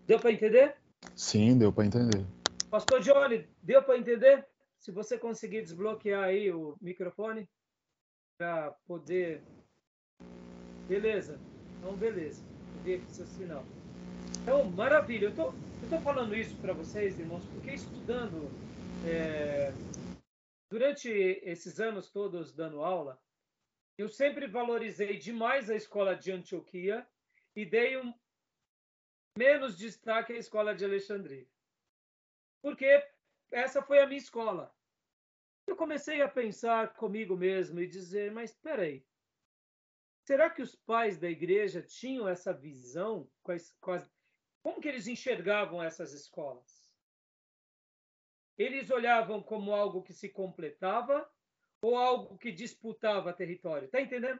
[0.05, 0.75] Deu para entender?
[1.15, 2.25] Sim, deu para entender.
[2.69, 4.47] Pastor Johnny, deu para entender?
[4.79, 7.47] Se você conseguir desbloquear aí o microfone
[8.37, 9.43] para poder.
[10.87, 11.39] Beleza.
[11.77, 12.43] Então, beleza.
[12.83, 13.63] Ver aqui seu sinal.
[14.41, 15.25] Então, maravilha.
[15.25, 18.49] Eu tô, estou falando isso para vocês, irmãos, porque estudando
[19.05, 19.71] é,
[20.69, 23.21] durante esses anos todos dando aula,
[23.97, 27.07] eu sempre valorizei demais a escola de Antioquia
[27.55, 28.13] e dei um
[29.37, 31.47] menos destaque à escola de Alexandria.
[32.61, 33.05] Porque
[33.51, 34.73] essa foi a minha escola.
[35.67, 39.05] Eu comecei a pensar comigo mesmo e dizer, mas espera aí,
[40.25, 43.97] será que os pais da igreja tinham essa visão com com
[44.61, 46.91] como que eles enxergavam essas escolas?
[48.57, 51.29] Eles olhavam como algo que se completava
[51.81, 53.85] ou algo que disputava território?
[53.85, 54.39] Está entendendo?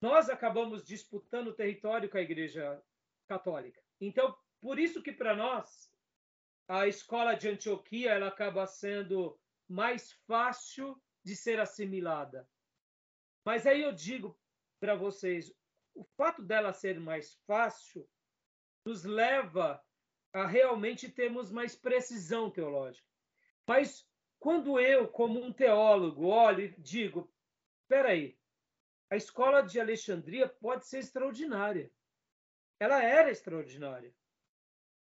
[0.00, 2.82] Nós acabamos disputando território com a Igreja
[3.28, 3.80] Católica.
[4.00, 5.90] Então, por isso que para nós
[6.68, 9.38] a escola de Antioquia ela acaba sendo
[9.68, 12.48] mais fácil de ser assimilada.
[13.44, 14.38] Mas aí eu digo
[14.80, 15.54] para vocês,
[15.94, 18.08] o fato dela ser mais fácil
[18.86, 19.84] nos leva
[20.32, 23.06] a realmente termos mais precisão teológica.
[23.66, 27.28] Mas quando eu, como um teólogo, olho e digo:
[27.82, 28.38] espera aí,
[29.10, 31.90] a escola de Alexandria pode ser extraordinária.
[32.78, 34.14] Ela era extraordinária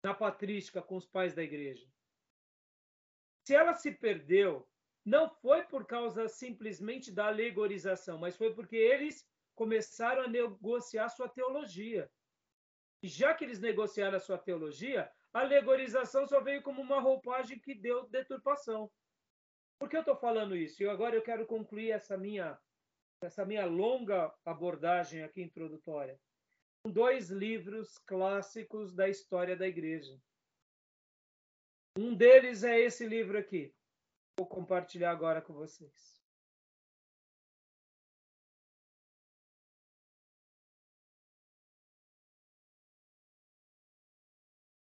[0.03, 1.87] na patrística com os pais da igreja.
[3.47, 4.69] Se ela se perdeu,
[5.05, 11.29] não foi por causa simplesmente da alegorização, mas foi porque eles começaram a negociar sua
[11.29, 12.11] teologia.
[13.03, 17.75] Já que eles negociaram a sua teologia, a alegorização só veio como uma roupagem que
[17.75, 18.91] deu deturpação.
[19.79, 20.83] Por que eu estou falando isso?
[20.83, 22.59] E agora eu quero concluir essa minha,
[23.23, 26.21] essa minha longa abordagem aqui introdutória
[26.83, 30.19] com dois livros clássicos da história da igreja.
[31.99, 33.75] Um deles é esse livro aqui.
[34.39, 36.20] Vou compartilhar agora com vocês.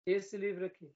[0.05, 0.93] Esse livro aqui.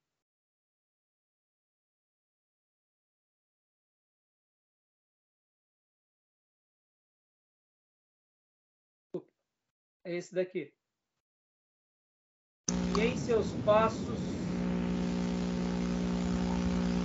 [10.05, 10.73] É esse daqui.
[12.97, 14.19] E em seus passos,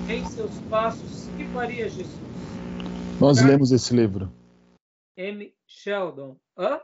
[0.10, 2.08] em seus passos, que faria Jesus?
[3.20, 4.32] Nós lemos esse livro.
[5.16, 5.54] M.
[5.68, 6.40] Sheldon.
[6.58, 6.82] Hã?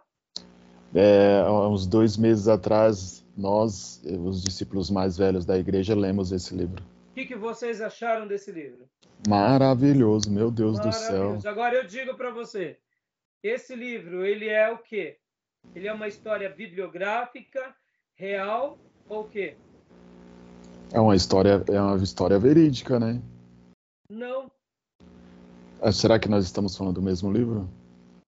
[0.93, 6.83] É, uns dois meses atrás, nós, os discípulos mais velhos da igreja, lemos esse livro.
[7.11, 8.89] O que, que vocês acharam desse livro?
[9.27, 11.37] Maravilhoso, meu Deus do céu.
[11.45, 12.77] Agora eu digo para você,
[13.43, 15.17] esse livro, ele é o quê?
[15.75, 17.75] Ele é uma história bibliográfica,
[18.15, 19.55] real ou o quê?
[20.91, 23.21] É uma história, é uma história verídica, né?
[24.09, 24.51] Não.
[25.81, 27.69] Ah, será que nós estamos falando do mesmo livro?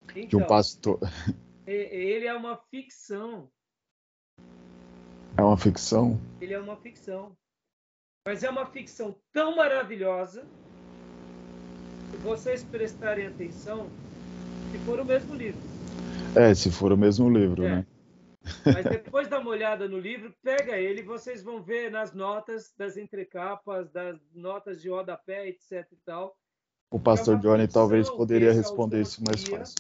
[0.04, 1.00] Então, de um então, pastor.
[1.66, 3.50] Ele é uma ficção.
[5.38, 6.20] É uma ficção?
[6.42, 7.38] Ele é uma ficção.
[8.28, 10.46] Mas é uma ficção tão maravilhosa
[12.12, 13.88] que vocês prestarem atenção
[14.72, 15.62] se for o mesmo livro.
[16.36, 17.70] É, se for o mesmo livro, é.
[17.70, 17.86] né?
[18.66, 22.98] Mas depois dá uma olhada no livro, pega ele, vocês vão ver nas notas das
[22.98, 26.36] entrecapas, das notas de rodapé, etc e tal.
[26.90, 29.76] O pastor é Johnny talvez poderia responder isso mais fácil.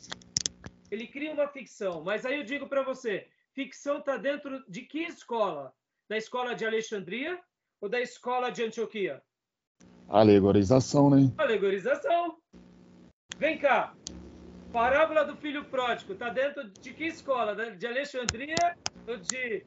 [0.91, 4.99] Ele cria uma ficção, mas aí eu digo para você, ficção está dentro de que
[4.99, 5.73] escola?
[6.07, 7.39] Da escola de Alexandria
[7.81, 9.19] ou da escola de Antioquia?
[10.07, 11.33] Alegorização, né?
[11.39, 12.37] Alegorização.
[13.39, 13.95] Vem cá,
[14.71, 17.55] Parábola do filho pródigo, está dentro de que escola?
[17.71, 19.63] De Alexandria ou de,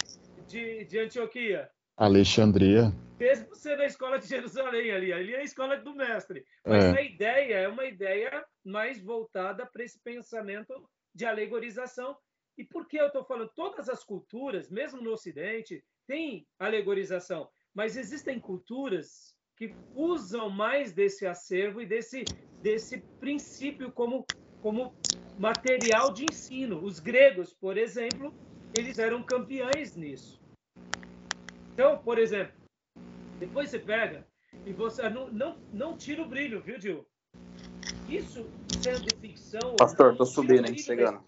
[0.46, 1.68] de, de Antioquia?
[1.96, 2.92] Alexandria.
[3.18, 6.46] Mesmo você na escola de Jerusalém ali, ali é a escola do mestre.
[6.64, 6.96] Mas é.
[6.96, 10.72] a ideia é uma ideia mais voltada para esse pensamento
[11.12, 12.16] de alegorização.
[12.60, 13.50] E por que eu estou falando?
[13.56, 21.26] Todas as culturas, mesmo no Ocidente, têm alegorização, mas existem culturas que usam mais desse
[21.26, 22.22] acervo e desse,
[22.62, 24.26] desse princípio como
[24.60, 24.94] como
[25.38, 26.84] material de ensino.
[26.84, 28.34] Os gregos, por exemplo,
[28.76, 30.38] eles eram campeões nisso.
[31.72, 32.52] Então, por exemplo,
[33.38, 34.26] depois você pega
[34.66, 37.06] e você não, não, não tira o brilho, viu, Gil?
[38.06, 38.46] Isso
[38.82, 39.76] sendo ficção.
[39.76, 40.76] Pastor, estou subindo, hein?
[40.76, 41.24] Chegando.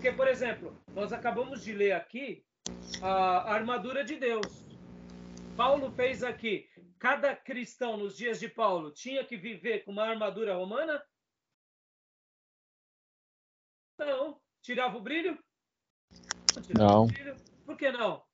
[0.00, 2.42] Porque, por exemplo, nós acabamos de ler aqui
[3.02, 4.64] a armadura de Deus.
[5.54, 6.66] Paulo fez aqui.
[6.98, 11.04] Cada cristão nos dias de Paulo tinha que viver com uma armadura romana?
[13.98, 14.40] Não.
[14.62, 15.38] Tirava o brilho?
[16.54, 16.62] Não.
[16.62, 17.02] Tirava não.
[17.02, 17.36] O brilho.
[17.66, 18.24] Por que não?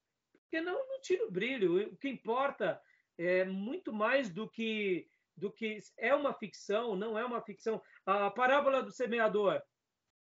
[0.43, 1.89] Porque não, não tira o brilho.
[1.89, 2.81] O que importa
[3.19, 7.83] é muito mais do que do que é uma ficção, não é uma ficção.
[8.07, 9.61] A parábola do semeador.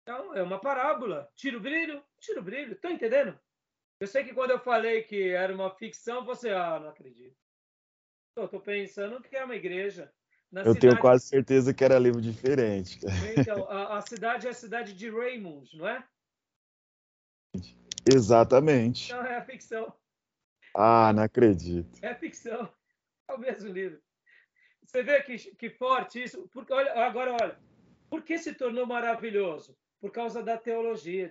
[0.03, 1.29] Então, é uma parábola.
[1.35, 2.03] Tira o brilho?
[2.19, 2.73] Tira o brilho.
[2.73, 3.39] Estão entendendo?
[4.01, 7.37] Eu sei que quando eu falei que era uma ficção, você, ah, não acredito.
[8.37, 10.13] Estou pensando que é uma igreja.
[10.51, 10.81] Na eu cidade...
[10.81, 12.99] tenho quase certeza que era livro diferente.
[13.37, 16.05] Então, a, a, cidade é a cidade de Raymond, não é?
[18.13, 19.13] Exatamente.
[19.13, 19.95] Não, é a ficção.
[20.75, 21.99] Ah, não acredito.
[22.03, 22.69] É a ficção.
[23.29, 24.03] É o mesmo livro.
[24.83, 26.49] Você vê que, que forte isso.
[26.53, 27.59] Porque, olha, agora, olha.
[28.11, 29.77] Por que se tornou maravilhoso?
[30.03, 31.31] Por causa da teologia.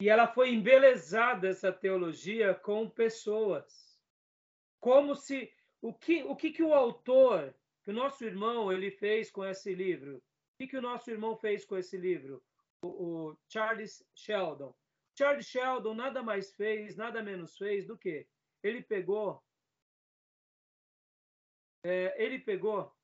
[0.00, 4.00] E ela foi embelezada, essa teologia, com pessoas.
[4.80, 5.52] Como se
[5.82, 9.74] o que, o que, que o autor, que o nosso irmão, ele fez com esse
[9.74, 10.16] livro?
[10.16, 10.22] O
[10.58, 12.42] que, que o nosso irmão fez com esse livro?
[12.82, 14.74] O, o Charles Sheldon.
[15.18, 18.26] Charles Sheldon nada mais fez, nada menos fez do que
[18.62, 19.42] ele pegou,
[21.84, 22.94] é, ele pegou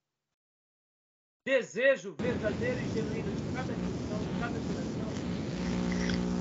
[1.46, 5.06] desejo verdadeiro e genuíno de cada cristão, de cada geração,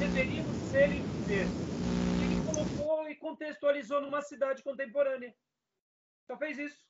[0.06, 1.48] deveríamos ser e viver.
[2.24, 5.36] Ele colocou e contextualizou numa cidade contemporânea.
[6.28, 6.86] Só fez isso.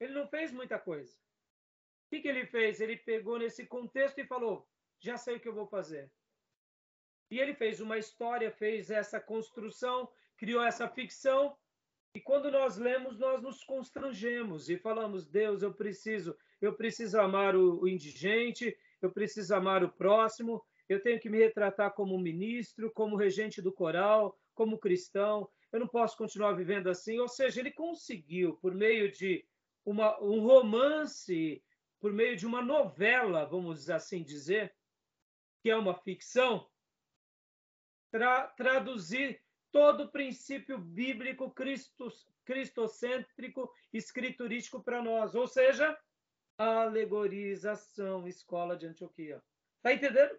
[0.00, 1.12] Ele não fez muita coisa.
[1.12, 2.80] O que, que ele fez?
[2.80, 6.10] Ele pegou nesse contexto e falou: já sei o que eu vou fazer.
[7.30, 11.56] E ele fez uma história, fez essa construção, criou essa ficção.
[12.12, 17.54] E quando nós lemos, nós nos constrangemos e falamos: Deus, eu preciso, eu preciso amar
[17.54, 20.60] o, o indigente, eu preciso amar o próximo,
[20.92, 25.48] eu tenho que me retratar como ministro, como regente do coral, como cristão.
[25.70, 27.18] Eu não posso continuar vivendo assim.
[27.20, 29.46] Ou seja, ele conseguiu, por meio de
[29.84, 31.62] uma, um romance,
[32.00, 34.74] por meio de uma novela, vamos assim dizer,
[35.62, 36.68] que é uma ficção,
[38.10, 45.96] tra traduzir todo o princípio bíblico cristos, cristocêntrico escriturístico para nós, ou seja,
[46.58, 49.40] alegorização, escola de Antioquia.
[49.82, 50.36] Tá entendendo?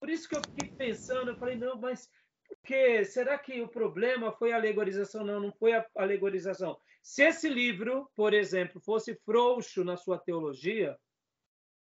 [0.00, 2.10] Por isso que eu fiquei pensando, eu falei, não, mas
[2.48, 5.24] porque será que o problema foi a alegorização?
[5.24, 6.80] Não, não foi a alegorização.
[7.02, 10.98] Se esse livro, por exemplo, fosse frouxo na sua teologia,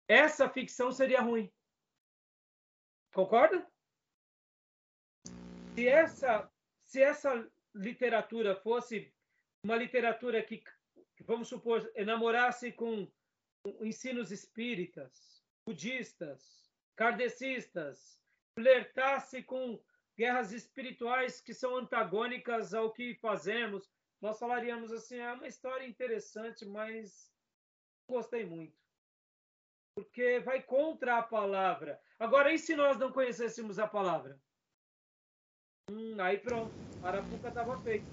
[0.06, 1.50] essa ficção seria ruim.
[3.12, 3.66] Concorda?
[5.74, 6.50] Se essa,
[6.84, 9.12] se essa literatura fosse
[9.64, 10.62] uma literatura que,
[11.20, 13.10] vamos supor, enamorasse com
[13.80, 18.20] ensinos espíritas, budistas, kardecistas,
[18.54, 19.80] flertasse com
[20.16, 26.66] guerras espirituais que são antagônicas ao que fazemos, nós falaríamos assim: é uma história interessante,
[26.66, 27.32] mas
[28.06, 28.78] gostei muito.
[29.94, 32.00] Porque vai contra a palavra.
[32.18, 34.38] Agora, e se nós não conhecêssemos a palavra?
[35.90, 36.72] Hum, aí pronto,
[37.02, 38.06] a Arapuca estava feita.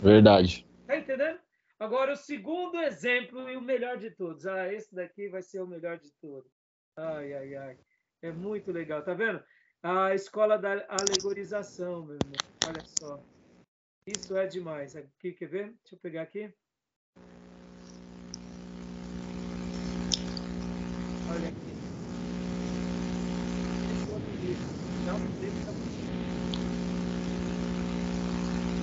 [0.00, 0.66] Verdade.
[0.86, 1.40] Tá entendendo?
[1.78, 4.46] Agora, o segundo exemplo e o melhor de todos.
[4.46, 6.50] Ah, esse daqui vai ser o melhor de todos.
[6.96, 7.78] Ai, ai, ai.
[8.20, 9.40] É muito legal, tá vendo?
[9.80, 12.32] A escola da alegorização, meu irmão.
[12.66, 13.20] Olha só.
[14.04, 14.96] Isso é demais.
[14.96, 15.64] Aqui, quer ver?
[15.66, 16.52] Deixa eu pegar aqui.
[21.30, 21.68] Olha aqui.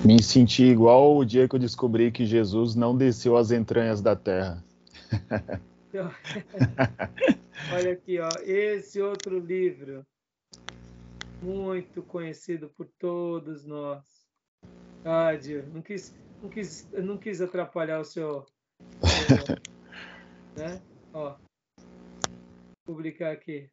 [0.02, 4.16] Me senti igual o dia que eu descobri que Jesus não desceu às entranhas da
[4.16, 4.64] terra.
[7.72, 10.06] Olha aqui, ó, esse outro livro,
[11.42, 14.26] muito conhecido por todos nós.
[15.04, 18.46] Ah, Dio, não quis, não quis, não quis atrapalhar o seu,
[19.02, 19.56] seu
[20.56, 20.82] né?
[21.12, 21.36] Ó,
[22.84, 23.70] publicar aqui.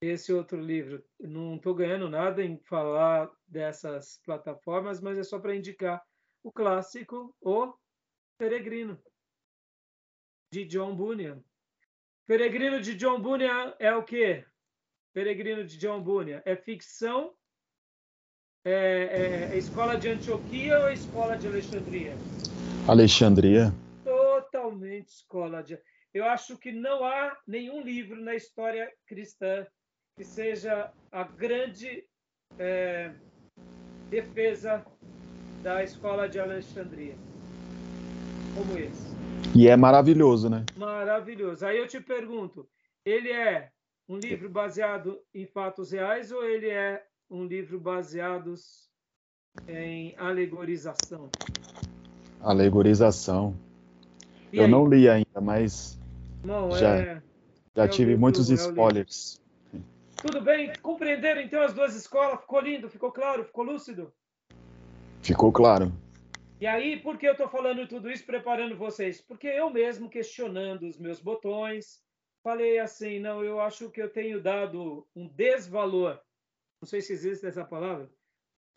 [0.00, 5.54] Esse outro livro, não estou ganhando nada em falar dessas plataformas, mas é só para
[5.54, 6.02] indicar
[6.42, 7.72] o clássico O
[8.36, 9.00] Peregrino
[10.52, 11.42] de John Bunyan.
[12.26, 14.44] Peregrino de John Bunyan é o quê?
[15.14, 17.32] Peregrino de John Bunyan é ficção?
[18.64, 22.14] É, é, é escola de Antioquia ou escola de Alexandria?
[22.86, 23.72] Alexandria.
[24.04, 25.78] Totalmente escola de.
[26.12, 29.66] Eu acho que não há nenhum livro na história cristã
[30.16, 32.04] que seja a grande
[32.58, 33.10] é,
[34.10, 34.84] defesa
[35.62, 37.16] da escola de Alexandria
[38.54, 39.11] como esse.
[39.54, 40.64] E é maravilhoso, né?
[40.76, 41.64] Maravilhoso.
[41.66, 42.66] Aí eu te pergunto,
[43.04, 43.70] ele é
[44.08, 48.54] um livro baseado em fatos reais ou ele é um livro baseado
[49.68, 51.30] em alegorização?
[52.40, 53.54] Alegorização.
[54.52, 54.70] E eu aí?
[54.70, 55.98] não li ainda, mas
[56.44, 57.22] não, já, é...
[57.74, 59.40] já é tive muitos é spoilers.
[60.16, 60.72] Tudo bem?
[60.80, 62.40] Compreenderam então as duas escolas?
[62.40, 62.88] Ficou lindo?
[62.88, 63.44] Ficou claro?
[63.44, 64.12] Ficou lúcido?
[65.20, 65.92] Ficou claro.
[66.62, 69.20] E aí, por que eu estou falando tudo isso, preparando vocês?
[69.20, 72.00] Porque eu mesmo, questionando os meus botões,
[72.40, 76.22] falei assim: não, eu acho que eu tenho dado um desvalor,
[76.80, 78.08] não sei se existe essa palavra,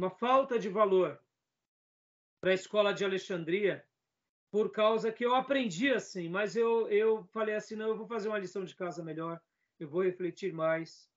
[0.02, 1.22] uma falta de valor
[2.42, 3.88] para a escola de Alexandria,
[4.52, 8.30] por causa que eu aprendi assim, mas eu, eu falei assim: não, eu vou fazer
[8.30, 9.40] uma lição de casa melhor,
[9.80, 11.08] eu vou refletir mais.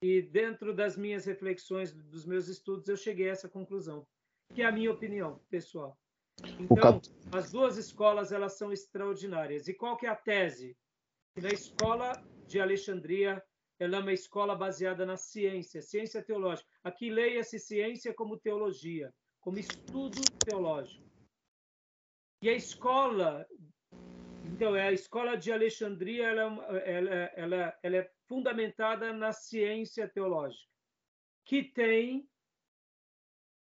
[0.00, 4.06] E dentro das minhas reflexões, dos meus estudos, eu cheguei a essa conclusão,
[4.54, 5.98] que é a minha opinião pessoal.
[6.58, 7.00] Então,
[7.32, 9.68] as duas escolas elas são extraordinárias.
[9.68, 10.76] E qual que é a tese?
[11.36, 12.12] Na escola
[12.46, 13.42] de Alexandria,
[13.78, 16.68] ela é uma escola baseada na ciência, ciência teológica.
[16.84, 21.02] Aqui leia-se ciência como teologia, como estudo teológico.
[22.42, 23.46] E a escola,
[24.44, 30.08] então, é a escola de Alexandria, ela, é ela, ela, ela é fundamentada na ciência
[30.08, 30.68] teológica,
[31.44, 32.28] que tem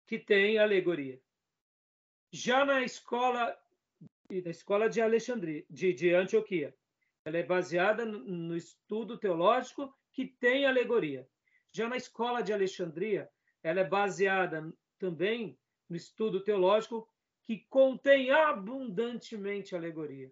[0.08, 1.22] que tem alegoria.
[2.32, 3.58] Já na escola,
[4.30, 6.74] na escola de Alexandria, de, de Antioquia,
[7.26, 11.28] ela é baseada no estudo teológico que tem alegoria.
[11.72, 13.30] Já na escola de Alexandria,
[13.62, 15.58] ela é baseada também
[15.90, 17.08] no estudo teológico
[17.44, 20.32] que contém abundantemente alegoria.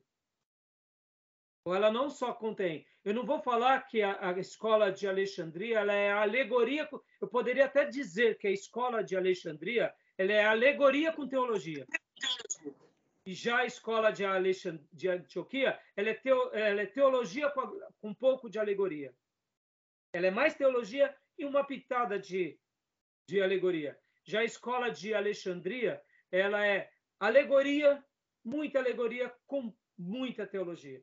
[1.65, 2.87] Ou ela não só contém.
[3.03, 6.89] Eu não vou falar que a, a escola de Alexandria ela é alegoria.
[7.19, 11.87] Eu poderia até dizer que a escola de Alexandria ela é alegoria com teologia.
[13.25, 14.81] E já a escola de, Alexand...
[14.91, 16.53] de Antioquia ela é, teo...
[16.53, 17.61] ela é teologia com,
[18.01, 19.15] com um pouco de alegoria.
[20.11, 22.59] Ela é mais teologia e uma pitada de,
[23.29, 23.97] de alegoria.
[24.25, 28.03] Já a escola de Alexandria, ela é alegoria,
[28.43, 31.01] muita alegoria com muita teologia.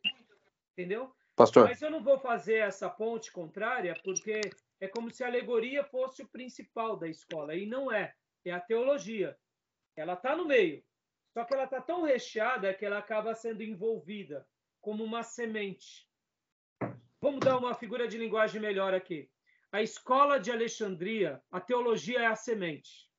[0.72, 1.10] Entendeu?
[1.34, 1.68] Pastor.
[1.68, 4.40] Mas eu não vou fazer essa ponte contrária, porque
[4.78, 8.14] é como se a alegoria fosse o principal da escola, e não é.
[8.46, 9.36] É a teologia.
[9.96, 10.84] Ela está no meio.
[11.34, 14.48] Só que ela está tão recheada que ela acaba sendo envolvida
[14.80, 16.08] como uma semente.
[17.20, 19.28] Vamos dar uma figura de linguagem melhor aqui.
[19.72, 23.10] A escola de Alexandria, a teologia é a semente.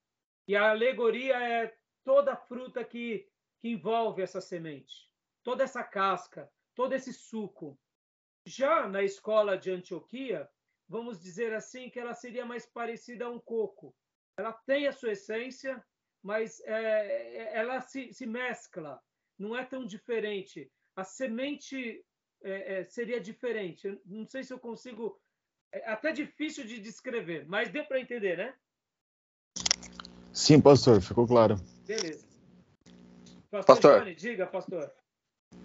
[0.48, 3.28] E a alegoria é toda a fruta que,
[3.60, 5.12] que envolve essa semente,
[5.44, 7.78] toda essa casca, todo esse suco.
[8.46, 10.50] Já na escola de Antioquia,
[10.88, 13.94] vamos dizer assim que ela seria mais parecida a um coco.
[14.38, 15.84] Ela tem a sua essência,
[16.24, 19.02] mas é, é, ela se, se, mescla,
[19.38, 20.72] não é tão diferente.
[20.96, 22.06] A semente
[22.44, 24.00] é, é seria diferente.
[24.06, 25.20] Não sei se eu consigo.
[25.72, 28.56] É até difícil de descrever, mas deu para entender, né?
[30.32, 31.56] Sim, pastor, ficou claro.
[31.86, 32.26] Beleza.
[33.50, 34.00] Pastor, pastor.
[34.00, 34.94] Johnny, diga, pastor.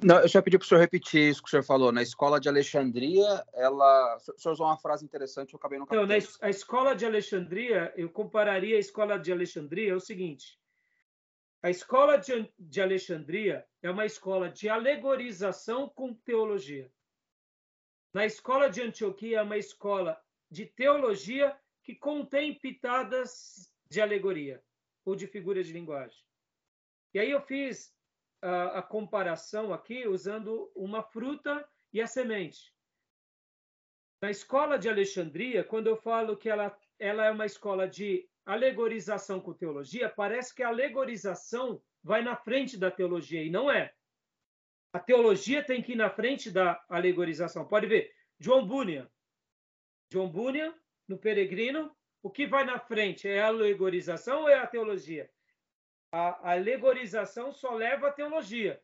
[0.03, 1.93] Não, eu só pedi para o senhor repetir isso que o senhor falou.
[1.93, 4.17] Na escola de Alexandria, ela.
[4.17, 7.93] O senhor usou uma frase interessante, eu acabei não Então, na a escola de Alexandria,
[7.97, 10.59] eu compararia a escola de Alexandria é o seguinte:
[11.63, 16.91] a escola de, de Alexandria é uma escola de alegorização com teologia.
[18.13, 20.21] Na escola de Antioquia é uma escola
[20.51, 24.63] de teologia que contém pitadas de alegoria
[25.05, 26.19] ou de figura de linguagem.
[27.15, 27.95] E aí eu fiz
[28.43, 32.75] a, a comparação aqui usando uma fruta e a semente.
[34.21, 39.41] Na escola de Alexandria, quando eu falo que ela, ela é uma escola de alegorização
[39.41, 43.95] com teologia, parece que a alegorização vai na frente da teologia, e não é.
[44.93, 47.67] A teologia tem que ir na frente da alegorização.
[47.67, 49.09] Pode ver, João Bunyan.
[50.13, 50.75] João Bunyan,
[51.09, 53.27] no Peregrino, o que vai na frente?
[53.27, 55.31] É a alegorização ou é a teologia?
[56.13, 58.81] A alegorização só leva à teologia.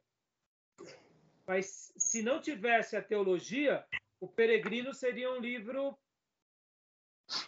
[1.46, 3.84] Mas se não tivesse a teologia,
[4.18, 5.96] o Peregrino seria um livro,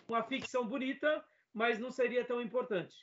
[0.06, 2.94] uma ficção bonita, mas não seria tão importante.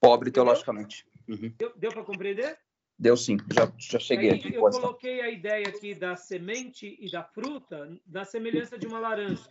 [0.00, 1.06] Pobre teologicamente.
[1.28, 1.54] Uhum.
[1.56, 2.58] Deu, deu para compreender?
[2.98, 4.54] Deu sim, já, já cheguei Aí, aqui.
[4.54, 9.42] Eu coloquei a ideia aqui da semente e da fruta da semelhança de uma laranja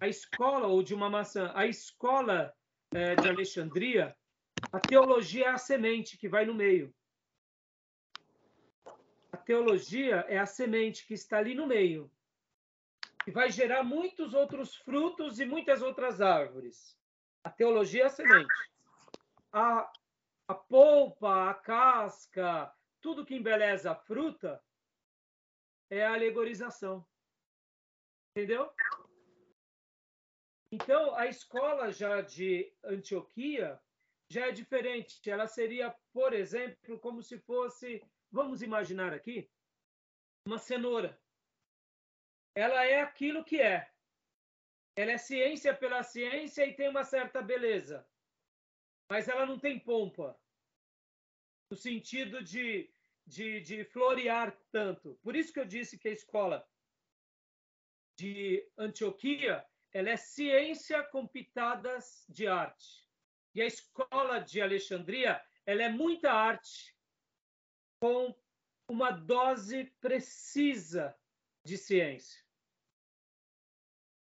[0.00, 2.52] a escola, ou de uma maçã, a escola
[2.92, 4.16] é, de Alexandria,
[4.72, 6.94] a teologia é a semente que vai no meio.
[9.32, 12.10] A teologia é a semente que está ali no meio,
[13.24, 16.98] que vai gerar muitos outros frutos e muitas outras árvores.
[17.42, 18.54] A teologia é a semente.
[19.52, 19.92] A,
[20.48, 24.62] a polpa, a casca, tudo que embeleza a fruta
[25.88, 27.04] é a alegorização.
[28.30, 28.70] Entendeu?
[30.70, 33.80] Então, a escola já de Antioquia
[34.30, 35.28] já é diferente.
[35.28, 39.50] Ela seria, por exemplo, como se fosse, vamos imaginar aqui,
[40.46, 41.20] uma cenoura.
[42.54, 43.90] Ela é aquilo que é.
[44.96, 48.06] Ela é ciência pela ciência e tem uma certa beleza.
[49.10, 50.38] Mas ela não tem pompa.
[51.70, 52.92] No sentido de,
[53.26, 55.18] de, de florear tanto.
[55.22, 56.68] Por isso que eu disse que a escola
[58.16, 63.09] de Antioquia ela é ciência com pitadas de arte.
[63.54, 66.94] E a escola de Alexandria, ela é muita arte
[68.00, 68.34] com
[68.88, 71.14] uma dose precisa
[71.64, 72.40] de ciência.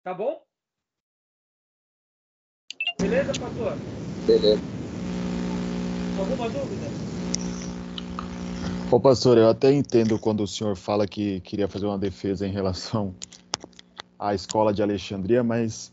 [0.03, 0.45] Tá bom?
[2.99, 3.77] Beleza, pastor?
[4.27, 4.62] Beleza.
[6.18, 6.87] Alguma dúvida?
[8.91, 12.53] Ô, pastor, eu até entendo quando o senhor fala que queria fazer uma defesa em
[12.53, 13.14] relação
[14.18, 15.93] a escola de Alexandria, mas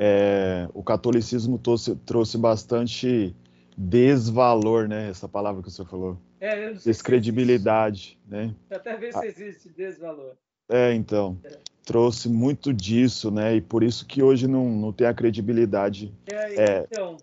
[0.00, 3.34] é, o catolicismo trouxe, trouxe, bastante
[3.76, 5.10] desvalor, né?
[5.10, 6.18] Essa palavra que o senhor falou.
[6.38, 8.54] É, Descredibilidade, né?
[8.70, 10.36] Até ver se existe desvalor.
[10.68, 11.36] É, então.
[11.42, 11.58] É.
[11.84, 13.56] Trouxe muito disso, né?
[13.56, 16.14] E por isso que hoje não, não tem a credibilidade.
[16.30, 17.16] É, é então.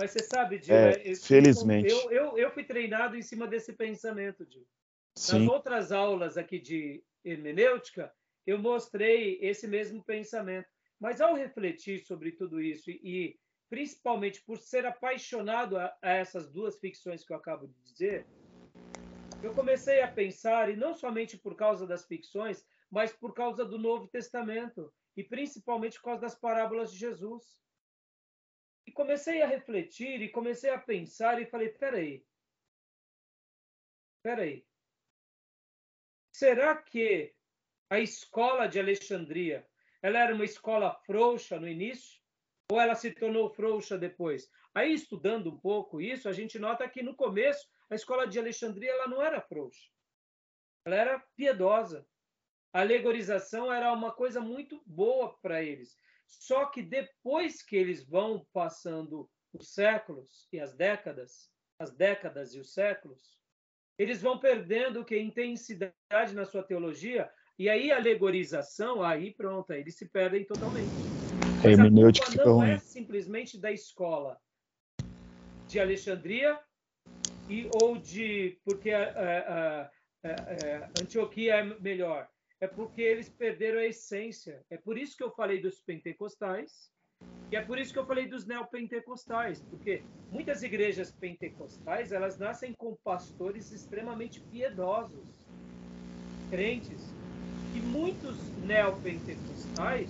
[0.00, 1.90] Mas você sabe, Dio, é, eu, felizmente.
[1.90, 4.66] Eu, eu, eu, fui treinado em cima desse pensamento, Dio.
[5.16, 8.10] Nas outras aulas aqui de hermenêutica,
[8.46, 10.77] eu mostrei esse mesmo pensamento.
[10.98, 13.38] Mas ao refletir sobre tudo isso e,
[13.68, 18.26] principalmente por ser apaixonado a, a essas duas ficções que eu acabo de dizer,
[19.42, 23.78] eu comecei a pensar, e não somente por causa das ficções, mas por causa do
[23.78, 27.62] Novo Testamento, e principalmente por causa das parábolas de Jesus.
[28.84, 32.26] E comecei a refletir, e comecei a pensar, e falei: peraí,
[34.22, 34.66] peraí.
[36.32, 37.34] Será que
[37.90, 39.67] a escola de Alexandria
[40.02, 42.20] ela era uma escola frouxa no início?
[42.70, 44.50] Ou ela se tornou frouxa depois?
[44.74, 48.90] Aí, estudando um pouco isso, a gente nota que no começo a escola de Alexandria
[48.90, 49.88] ela não era frouxa.
[50.84, 52.06] Ela era piedosa.
[52.72, 55.96] A alegorização era uma coisa muito boa para eles.
[56.26, 62.60] Só que depois que eles vão passando os séculos e as décadas, as décadas e
[62.60, 63.38] os séculos,
[63.98, 69.80] eles vão perdendo que intensidade na sua teologia e aí a alegorização, aí pronto, aí
[69.80, 70.88] eles se perdem totalmente.
[71.64, 74.38] É, Mas a culpa não é simplesmente da escola
[75.66, 76.58] de Alexandria
[77.48, 82.28] e ou de porque a, a, a, Antioquia é melhor.
[82.60, 84.64] É porque eles perderam a essência.
[84.70, 86.90] É por isso que eu falei dos pentecostais
[87.50, 92.72] e é por isso que eu falei dos neopentecostais, porque muitas igrejas pentecostais elas nascem
[92.74, 95.26] com pastores extremamente piedosos,
[96.50, 97.14] crentes,
[97.98, 100.08] muitos neopentecostais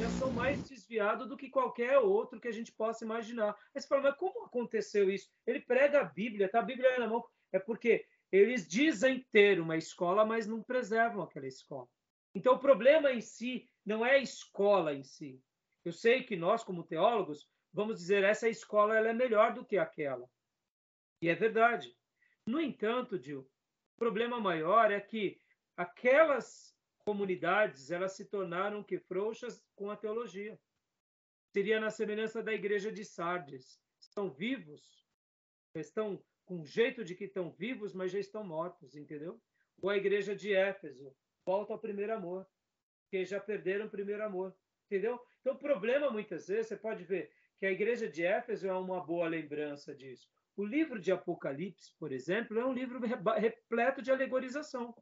[0.00, 3.54] já são mais desviados do que qualquer outro que a gente possa imaginar.
[3.74, 5.30] Mas você fala, mas como aconteceu isso?
[5.46, 7.22] Ele prega a Bíblia, tá a Bíblia na mão.
[7.52, 11.86] É porque eles dizem ter uma escola, mas não preservam aquela escola.
[12.34, 15.38] Então, o problema em si não é a escola em si.
[15.84, 19.76] Eu sei que nós, como teólogos, vamos dizer essa escola ela é melhor do que
[19.76, 20.26] aquela.
[21.20, 21.94] E é verdade.
[22.46, 25.38] No entanto, Dil, o problema maior é que
[25.76, 26.71] aquelas
[27.04, 30.58] comunidades elas se tornaram que frouxas com a teologia.
[31.52, 33.80] Seria na semelhança da igreja de Sardes.
[34.00, 35.06] Estão vivos,
[35.74, 39.40] estão com jeito de que estão vivos, mas já estão mortos, entendeu?
[39.80, 42.46] Ou a igreja de Éfeso, volta ao primeiro amor,
[43.10, 44.54] que já perderam o primeiro amor,
[44.86, 45.20] entendeu?
[45.40, 49.04] Então, o problema, muitas vezes, você pode ver que a igreja de Éfeso é uma
[49.04, 50.28] boa lembrança disso.
[50.56, 53.00] O livro de Apocalipse, por exemplo, é um livro
[53.38, 54.94] repleto de alegorização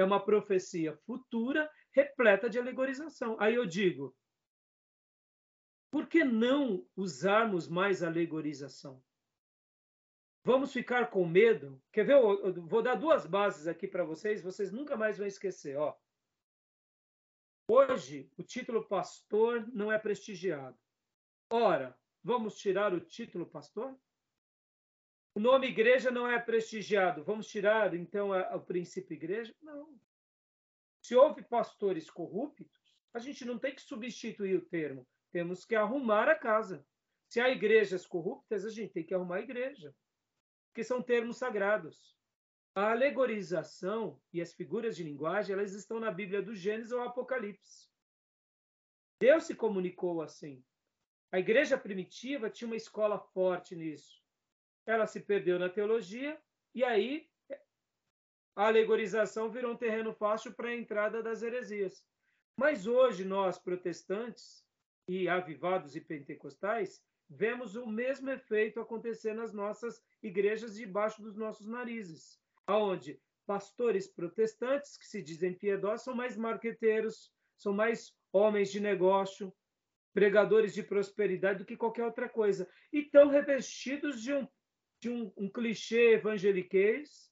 [0.00, 3.36] é uma profecia futura repleta de alegorização.
[3.40, 4.16] Aí eu digo,
[5.90, 9.02] por que não usarmos mais alegorização?
[10.44, 11.82] Vamos ficar com medo?
[11.92, 12.14] Quer ver?
[12.14, 15.76] Eu vou dar duas bases aqui para vocês, vocês nunca mais vão esquecer.
[15.76, 15.94] Ó.
[17.68, 20.78] Hoje, o título pastor não é prestigiado.
[21.50, 23.98] Ora, vamos tirar o título pastor?
[25.32, 27.22] O nome igreja não é prestigiado.
[27.22, 29.54] Vamos tirar, então, o princípio igreja?
[29.62, 29.96] Não.
[31.02, 35.06] Se houve pastores corruptos, a gente não tem que substituir o termo.
[35.30, 36.84] Temos que arrumar a casa.
[37.28, 39.94] Se há igrejas corruptas, a gente tem que arrumar a igreja.
[40.68, 42.18] Porque são termos sagrados.
[42.74, 47.88] A alegorização e as figuras de linguagem, elas estão na Bíblia do Gênesis ou Apocalipse.
[49.20, 50.64] Deus se comunicou assim.
[51.30, 54.19] A igreja primitiva tinha uma escola forte nisso
[54.90, 56.38] ela se perdeu na teologia,
[56.74, 57.28] e aí
[58.54, 62.04] a alegorização virou um terreno fácil para a entrada das heresias.
[62.56, 64.64] Mas hoje, nós, protestantes
[65.08, 71.66] e avivados e pentecostais, vemos o mesmo efeito acontecer nas nossas igrejas debaixo dos nossos
[71.66, 78.80] narizes, aonde pastores protestantes que se dizem piedosos são mais marqueteiros, são mais homens de
[78.80, 79.52] negócio,
[80.12, 84.46] pregadores de prosperidade do que qualquer outra coisa, e estão revestidos de um
[85.00, 87.30] de um, um clichê evangeliquez,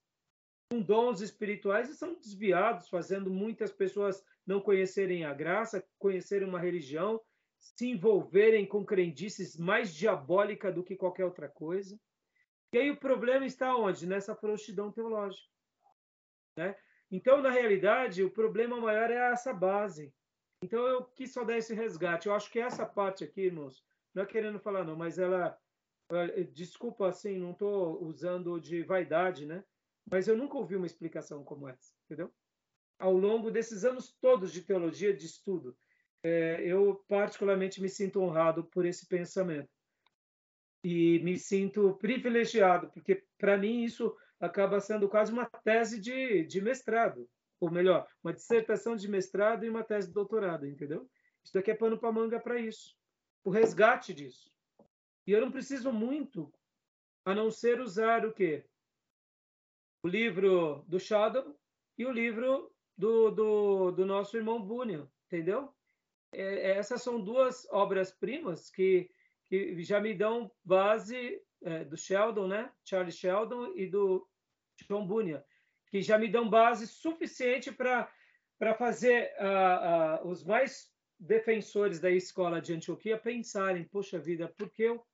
[0.71, 6.59] com dons espirituais, e são desviados, fazendo muitas pessoas não conhecerem a graça, conhecerem uma
[6.59, 7.21] religião,
[7.59, 11.99] se envolverem com crendices mais diabólica do que qualquer outra coisa.
[12.73, 14.07] E aí o problema está onde?
[14.07, 15.49] Nessa frouxidão teológica.
[16.57, 16.77] Né?
[17.11, 20.13] Então, na realidade, o problema maior é essa base.
[20.63, 22.27] Então, eu quis só dar esse resgate.
[22.27, 23.83] Eu acho que essa parte aqui, irmãos,
[24.15, 25.59] não é querendo falar não, mas ela
[26.53, 29.63] Desculpa, assim, não estou usando de vaidade, né?
[30.11, 32.33] Mas eu nunca ouvi uma explicação como essa, entendeu?
[32.99, 35.77] Ao longo desses anos todos de teologia, de estudo,
[36.23, 39.69] é, eu particularmente me sinto honrado por esse pensamento.
[40.83, 46.61] E me sinto privilegiado, porque para mim isso acaba sendo quase uma tese de, de
[46.61, 47.29] mestrado,
[47.61, 51.09] ou melhor, uma dissertação de mestrado e uma tese de doutorado, entendeu?
[51.45, 52.97] Isso daqui é pano para manga para isso.
[53.45, 54.51] O resgate disso.
[55.29, 56.51] E eu não preciso muito,
[57.23, 58.65] a não ser usar o quê?
[60.03, 61.55] O livro do Shadow
[61.99, 65.71] e o livro do, do, do nosso irmão Bunyan, entendeu?
[66.33, 69.11] É, é, essas são duas obras-primas que,
[69.45, 72.73] que já me dão base é, do Sheldon, né?
[72.83, 74.27] Charles Sheldon e do
[74.89, 75.45] John Bunyan.
[75.91, 82.63] que já me dão base suficiente para fazer uh, uh, os mais defensores da escola
[82.63, 85.07] de Antioquia pensarem, poxa vida, por que eu,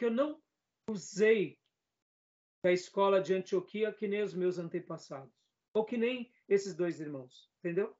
[0.00, 0.42] que eu não
[0.88, 1.58] usei
[2.64, 5.30] da escola de Antioquia que nem os meus antepassados?
[5.74, 7.94] Ou que nem esses dois irmãos, entendeu?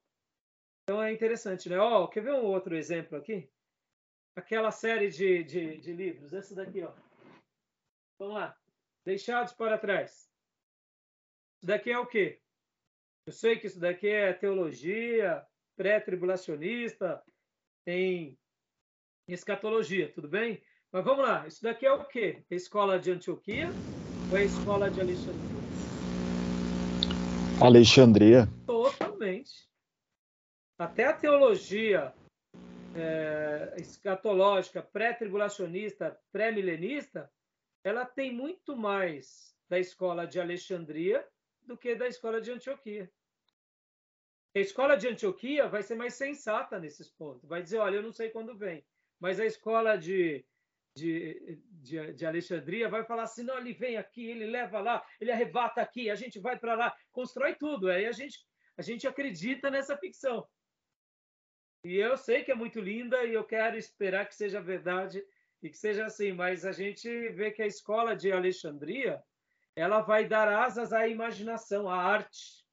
[0.83, 1.79] Então é interessante, né?
[1.79, 3.47] Oh, quer ver um outro exemplo aqui?
[4.35, 6.91] Aquela série de, de, de livros, essa daqui, ó.
[8.17, 8.59] Vamos lá.
[9.05, 10.27] Deixados para trás.
[11.57, 12.41] Isso daqui é o quê?
[13.27, 15.45] Eu sei que isso daqui é teologia
[15.75, 17.23] pré-tribulacionista,
[17.85, 18.35] em
[19.27, 20.63] escatologia, tudo bem?
[20.91, 22.43] Mas vamos lá, isso daqui é o quê?
[22.49, 23.69] É a escola de Antioquia
[24.29, 25.61] ou é a escola de Alexandria?
[27.61, 28.49] Alexandria.
[28.65, 29.69] Totalmente.
[30.77, 32.13] Até a teologia
[32.93, 37.31] é, escatológica, pré-tribulacionista, pré-milenista,
[37.83, 41.25] ela tem muito mais da escola de Alexandria
[41.65, 43.09] do que da escola de Antioquia.
[44.53, 47.47] A escola de Antioquia vai ser mais sensata nesses pontos.
[47.47, 48.85] Vai dizer, olha, eu não sei quando vem.
[49.19, 50.43] Mas a escola de,
[50.95, 55.31] de, de, de Alexandria vai falar assim, não, ele vem aqui, ele leva lá, ele
[55.31, 57.89] arrebata aqui, a gente vai para lá, constrói tudo.
[57.89, 58.39] Aí a gente,
[58.77, 60.47] a gente acredita nessa ficção.
[61.83, 65.23] E eu sei que é muito linda e eu quero esperar que seja verdade
[65.63, 69.21] e que seja assim, mas a gente vê que a escola de Alexandria
[69.75, 72.65] ela vai dar asas à imaginação, à arte.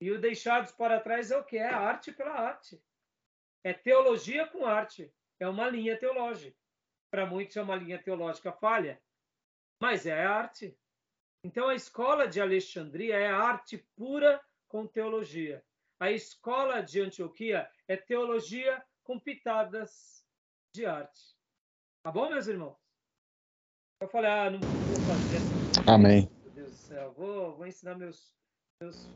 [0.00, 1.56] E o deixados para trás é o que?
[1.56, 2.82] É arte pela arte.
[3.62, 5.12] É teologia com arte.
[5.38, 6.59] É uma linha teológica.
[7.10, 9.00] Para muitos é uma linha teológica falha,
[9.80, 10.76] mas é arte.
[11.44, 15.64] Então a escola de Alexandria é arte pura com teologia.
[15.98, 20.24] A escola de Antioquia é teologia com pitadas
[20.74, 21.36] de arte.
[22.02, 22.76] Tá bom, meus irmãos?
[24.00, 25.92] Eu falei, ah, não vou fazer essa.
[25.92, 26.30] Amém.
[26.42, 28.34] Meu Deus do céu, vou, vou ensinar meus,
[28.80, 29.10] meus,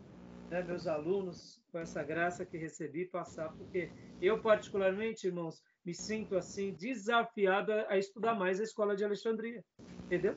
[0.51, 3.90] né, meus alunos com essa graça que recebi passar, porque
[4.20, 9.62] eu, particularmente, irmãos, me sinto assim desafiado a estudar mais a escola de Alexandria.
[10.07, 10.35] Entendeu?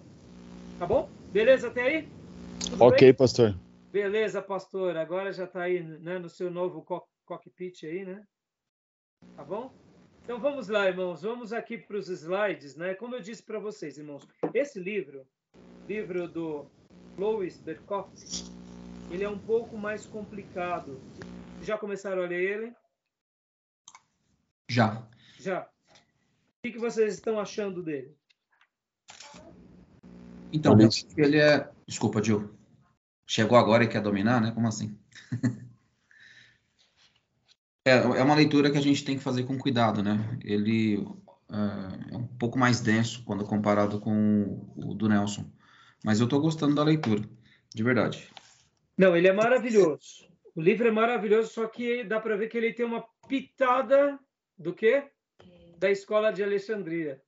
[0.78, 1.10] Tá bom?
[1.32, 2.10] Beleza até aí?
[2.70, 3.14] Tudo ok, bem?
[3.14, 3.56] pastor.
[3.92, 4.98] Beleza, pastor.
[4.98, 6.86] Agora já está aí né, no seu novo
[7.26, 8.24] cockpit aí, né?
[9.36, 9.74] Tá bom?
[10.24, 12.94] Então vamos lá, irmãos, vamos aqui para os slides, né?
[12.96, 15.26] Como eu disse para vocês, irmãos, esse livro,
[15.88, 16.70] livro do
[17.18, 18.52] Louis Berkowitz,
[19.10, 21.00] ele é um pouco mais complicado.
[21.62, 22.76] Já começaram a ler ele?
[24.70, 25.08] Já.
[25.48, 25.62] Já.
[25.62, 28.14] O que, que vocês estão achando dele?
[30.52, 30.78] Então,
[31.16, 31.72] ele é.
[31.88, 32.54] Desculpa, Gil.
[33.26, 34.52] Chegou agora e quer dominar, né?
[34.52, 34.98] Como assim?
[37.86, 40.38] É, é uma leitura que a gente tem que fazer com cuidado, né?
[40.44, 41.08] Ele
[41.50, 45.50] é, é um pouco mais denso quando comparado com o do Nelson.
[46.04, 47.24] Mas eu estou gostando da leitura,
[47.74, 48.30] de verdade.
[48.98, 50.28] Não, ele é maravilhoso.
[50.54, 54.20] O livro é maravilhoso, só que dá para ver que ele tem uma pitada
[54.58, 55.10] do quê?
[55.78, 57.22] Da escola de Alexandria.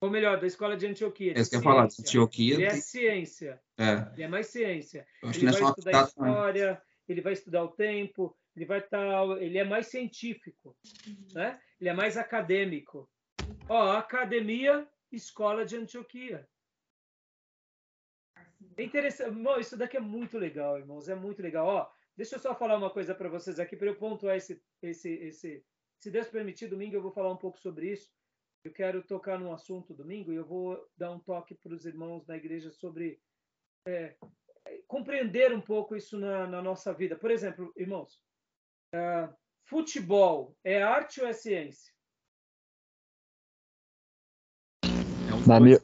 [0.00, 1.34] Ou melhor, da escola de Antioquia.
[1.36, 2.54] É isso que eu ia falar, Antioquia.
[2.54, 3.60] Ele é ciência.
[3.78, 4.12] É.
[4.14, 5.06] Ele é mais ciência.
[5.22, 9.58] Ele que vai é estudar história, ele vai estudar o tempo, ele vai estar, ele
[9.58, 10.76] é mais científico,
[11.34, 11.60] né?
[11.78, 13.10] Ele é mais acadêmico.
[13.68, 16.48] Ó, academia, escola de Antioquia.
[18.76, 21.66] É interessante, isso daqui é muito legal, irmãos, é muito legal.
[21.66, 25.10] Ó, deixa eu só falar uma coisa para vocês aqui para eu pontuar esse, esse,
[25.10, 25.64] esse.
[26.00, 28.10] Se Deus permitir, domingo eu vou falar um pouco sobre isso.
[28.64, 32.24] Eu quero tocar num assunto domingo e eu vou dar um toque para os irmãos
[32.26, 33.20] da igreja sobre
[33.86, 34.16] é,
[34.86, 37.16] compreender um pouco isso na, na, nossa vida.
[37.16, 38.20] Por exemplo, irmãos,
[38.92, 39.32] Uh,
[39.66, 41.92] futebol é arte ou é ciência?
[44.84, 45.78] É na, minha,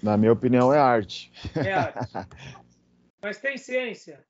[0.00, 1.32] na minha opinião, é arte.
[1.56, 1.98] É arte.
[3.20, 4.24] Mas tem ciência?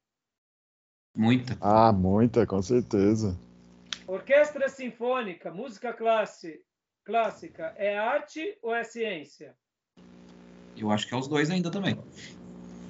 [1.15, 1.59] Muita.
[1.61, 3.39] Ah, muita, com certeza.
[4.09, 6.65] Orquestra sinfônica, música classe,
[7.05, 9.55] clássica, é arte ou é ciência?
[10.75, 11.95] Eu acho que é os dois ainda também.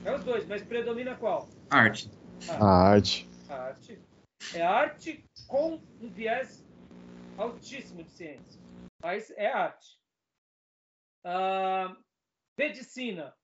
[0.05, 1.51] É os dois, mas predomina qual?
[1.71, 2.09] Arte.
[2.49, 3.29] Ah, a arte.
[3.49, 4.01] A arte.
[4.55, 6.65] É arte com um viés
[7.37, 8.63] altíssimo de ciência,
[9.03, 9.99] mas é arte.
[11.25, 11.97] Ah,
[12.57, 13.35] medicina,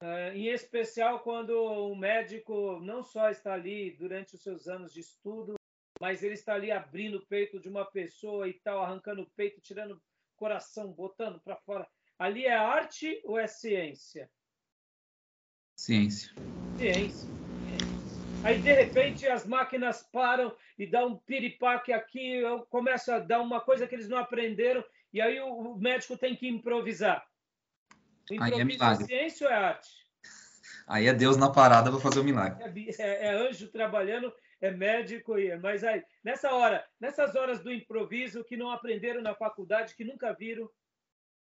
[0.00, 4.98] ah, em especial quando o médico não só está ali durante os seus anos de
[4.98, 5.57] estudo,
[6.00, 9.60] mas ele está ali abrindo o peito de uma pessoa e tal, arrancando o peito,
[9.60, 10.02] tirando o
[10.36, 11.86] coração, botando para fora.
[12.18, 14.30] Ali é arte ou é ciência?
[15.76, 16.32] Ciência.
[16.76, 17.28] Ciência.
[18.44, 22.40] Aí, de repente, as máquinas param e dá um piripaque aqui,
[22.70, 26.48] começa a dar uma coisa que eles não aprenderam, e aí o médico tem que
[26.48, 27.26] improvisar.
[28.30, 29.90] Improviso é, é ciência ou é arte?
[30.86, 32.64] Aí é Deus na parada para fazer o milagre.
[32.98, 38.44] É, é, é, anjo trabalhando, é médico, mas aí, nessa hora, nessas horas do improviso
[38.44, 40.68] que não aprenderam na faculdade, que nunca viram,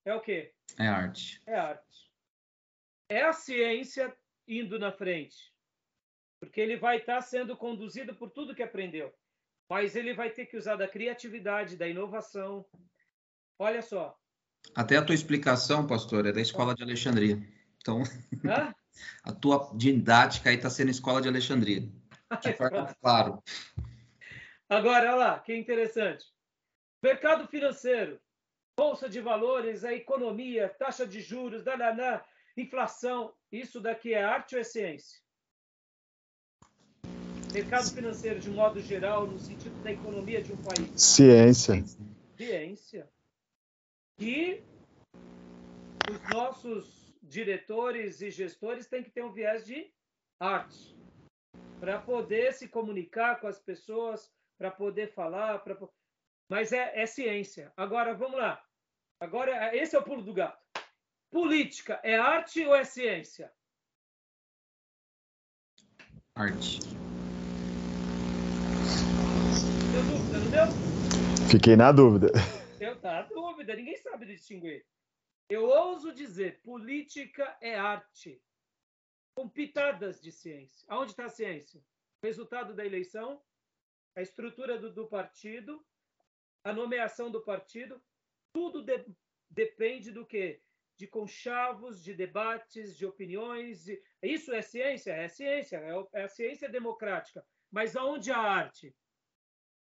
[0.05, 0.53] é o quê?
[0.77, 1.41] É arte.
[1.45, 2.11] É arte.
[3.09, 4.15] É a ciência
[4.47, 5.53] indo na frente.
[6.39, 9.13] Porque ele vai estar sendo conduzido por tudo que aprendeu.
[9.69, 12.65] Mas ele vai ter que usar da criatividade, da inovação.
[13.57, 14.17] Olha só.
[14.75, 17.41] Até a tua explicação, pastor, é da escola de Alexandria.
[17.77, 18.03] Então,
[19.23, 21.87] a tua didática aí está sendo escola de Alexandria.
[22.37, 23.43] De forma claro.
[24.69, 26.25] Agora, olha lá, que interessante.
[27.01, 28.21] Mercado financeiro,
[28.77, 32.23] bolsa de valores, a economia, taxa de juros, dananá,
[32.55, 33.33] inflação.
[33.51, 35.19] Isso daqui é arte ou é ciência?
[37.51, 41.01] Mercado financeiro, de modo geral, no sentido da economia de um país.
[41.01, 41.83] Ciência.
[42.37, 43.09] Ciência.
[44.19, 44.61] E
[46.07, 49.91] os nossos diretores e gestores têm que ter um viés de
[50.39, 50.98] arte
[51.79, 55.77] para poder se comunicar com as pessoas, para poder falar, pra...
[56.49, 57.71] mas é, é ciência.
[57.77, 58.61] Agora vamos lá.
[59.19, 60.59] Agora esse é o pulo do gato.
[61.31, 63.51] Política é arte ou é ciência?
[66.35, 66.79] Arte.
[69.91, 71.49] Deu dúvida, não deu?
[71.49, 72.31] Fiquei na dúvida.
[72.79, 74.85] Eu tá na dúvida, ninguém sabe distinguir.
[75.49, 78.41] Eu ouso dizer, política é arte,
[79.35, 80.85] com pitadas de ciência.
[80.87, 81.81] Aonde está a ciência?
[82.21, 83.41] O resultado da eleição,
[84.15, 85.85] a estrutura do, do partido,
[86.63, 88.01] a nomeação do partido,
[88.51, 89.05] tudo de,
[89.49, 90.61] depende do quê?
[90.97, 93.85] De conchavos, de debates, de opiniões.
[93.85, 94.01] De...
[94.21, 95.13] Isso é ciência?
[95.13, 97.45] É ciência, é, é a ciência democrática.
[97.71, 98.93] Mas aonde a arte?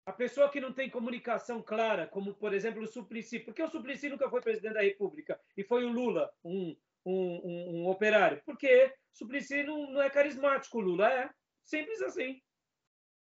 [0.05, 3.39] A pessoa que não tem comunicação clara, como, por exemplo, o Suplicy.
[3.39, 6.75] Porque o Suplicy nunca foi presidente da República e foi o Lula, um,
[7.05, 8.41] um, um, um operário?
[8.45, 11.29] Porque Suplicy não, não é carismático, o Lula é.
[11.63, 12.41] Simples assim.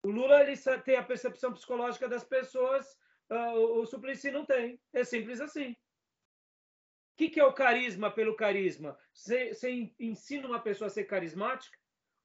[0.04, 2.86] O Lula ele tem a percepção psicológica das pessoas,
[3.32, 4.80] uh, o, o Suplicy não tem.
[4.92, 5.72] É simples assim.
[5.72, 8.98] O que, que é o carisma pelo carisma?
[9.14, 9.54] Você,
[10.00, 11.78] ensina uma pessoa a ser carismática?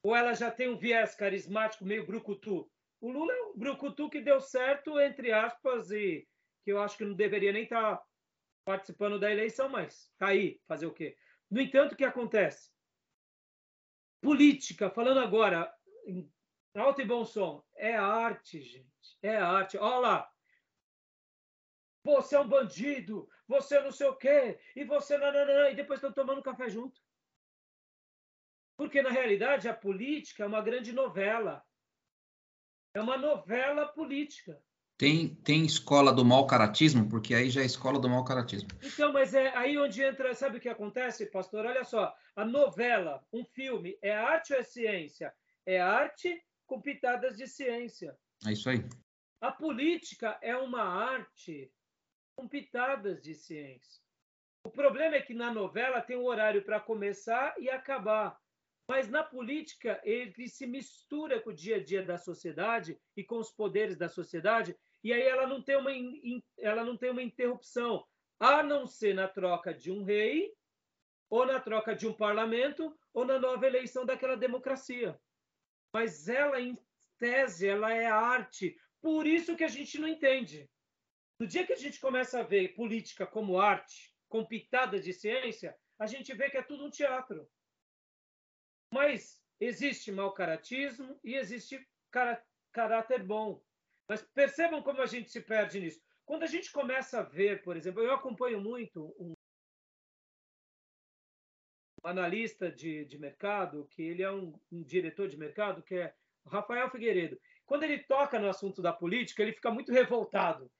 [0.03, 2.71] Ou ela já tem um viés carismático meio brucutu?
[3.01, 6.27] O Lula é um brucutu que deu certo, entre aspas, e
[6.65, 8.05] que eu acho que não deveria nem estar tá
[8.65, 11.17] participando da eleição, mas tá aí, fazer o quê?
[11.51, 12.71] No entanto, o que acontece?
[14.21, 15.73] Política, falando agora
[16.07, 16.31] em
[16.75, 19.19] alto e bom som, é arte, gente.
[19.23, 19.79] É arte.
[19.79, 20.33] Olha lá.
[22.05, 26.13] Você é um bandido, você não sei o quê, e você não, e depois estão
[26.13, 27.01] tomando café junto.
[28.77, 31.65] Porque, na realidade, a política é uma grande novela.
[32.95, 34.63] É uma novela política.
[34.99, 38.69] Tem, tem escola do mau caratismo, porque aí já é escola do mau caratismo.
[38.83, 41.65] Então, mas é aí onde entra, sabe o que acontece, pastor?
[41.65, 45.33] Olha só, a novela, um filme, é arte ou é ciência?
[45.65, 48.19] É arte com pitadas de ciência.
[48.45, 48.85] É isso aí.
[49.41, 51.71] A política é uma arte
[52.35, 54.03] com pitadas de ciência.
[54.65, 58.37] O problema é que na novela tem um horário para começar e acabar.
[58.89, 63.39] Mas na política, ele se mistura com o dia a dia da sociedade e com
[63.39, 64.75] os poderes da sociedade,
[65.09, 65.91] e aí ela não tem uma,
[66.59, 68.07] ela não tem uma interrupção,
[68.39, 70.53] a não ser na troca de um rei,
[71.31, 75.19] ou na troca de um parlamento, ou na nova eleição daquela democracia.
[75.95, 76.77] Mas ela, em
[77.19, 78.79] tese, ela é arte.
[79.01, 80.71] Por isso que a gente não entende.
[81.41, 85.75] No dia que a gente começa a ver política como arte, com pitadas de ciência,
[85.99, 87.49] a gente vê que é tudo um teatro.
[88.93, 91.83] Mas existe mau caratismo e existe
[92.73, 93.67] caráter bom.
[94.09, 96.01] Mas percebam como a gente se perde nisso.
[96.25, 99.35] Quando a gente começa a ver, por exemplo, eu acompanho muito um
[102.05, 106.15] analista de, de mercado, que ele é um, um diretor de mercado, que é
[106.47, 107.39] Rafael Figueiredo.
[107.67, 110.71] Quando ele toca no assunto da política, ele fica muito revoltado.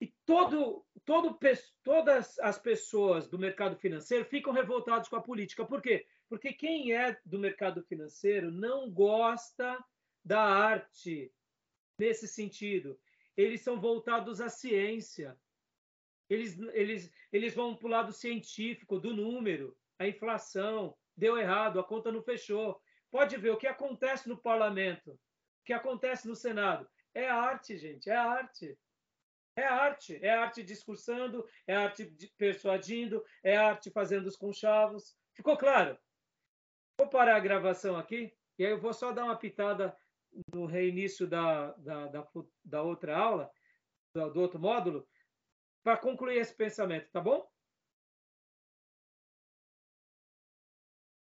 [0.00, 1.38] E todo, todo,
[1.82, 5.64] todas as pessoas do mercado financeiro ficam revoltados com a política.
[5.64, 6.06] Por quê?
[6.28, 9.82] Porque quem é do mercado financeiro não gosta
[10.24, 11.32] da arte
[11.98, 12.98] nesse sentido.
[13.36, 15.36] Eles são voltados à ciência.
[16.28, 21.84] Eles, eles, eles vão para o lado científico, do número, a inflação, deu errado, a
[21.84, 22.80] conta não fechou.
[23.10, 26.88] Pode ver o que acontece no parlamento, o que acontece no Senado.
[27.12, 28.76] É arte, gente, é arte.
[29.56, 35.16] É arte, é arte discursando, é arte persuadindo, é arte fazendo os conchavos.
[35.32, 35.96] Ficou claro?
[36.98, 39.96] Vou parar a gravação aqui e aí eu vou só dar uma pitada
[40.52, 42.28] no reinício da, da, da,
[42.64, 43.50] da outra aula,
[44.14, 45.06] do, do outro módulo,
[45.82, 47.46] para concluir esse pensamento, tá bom?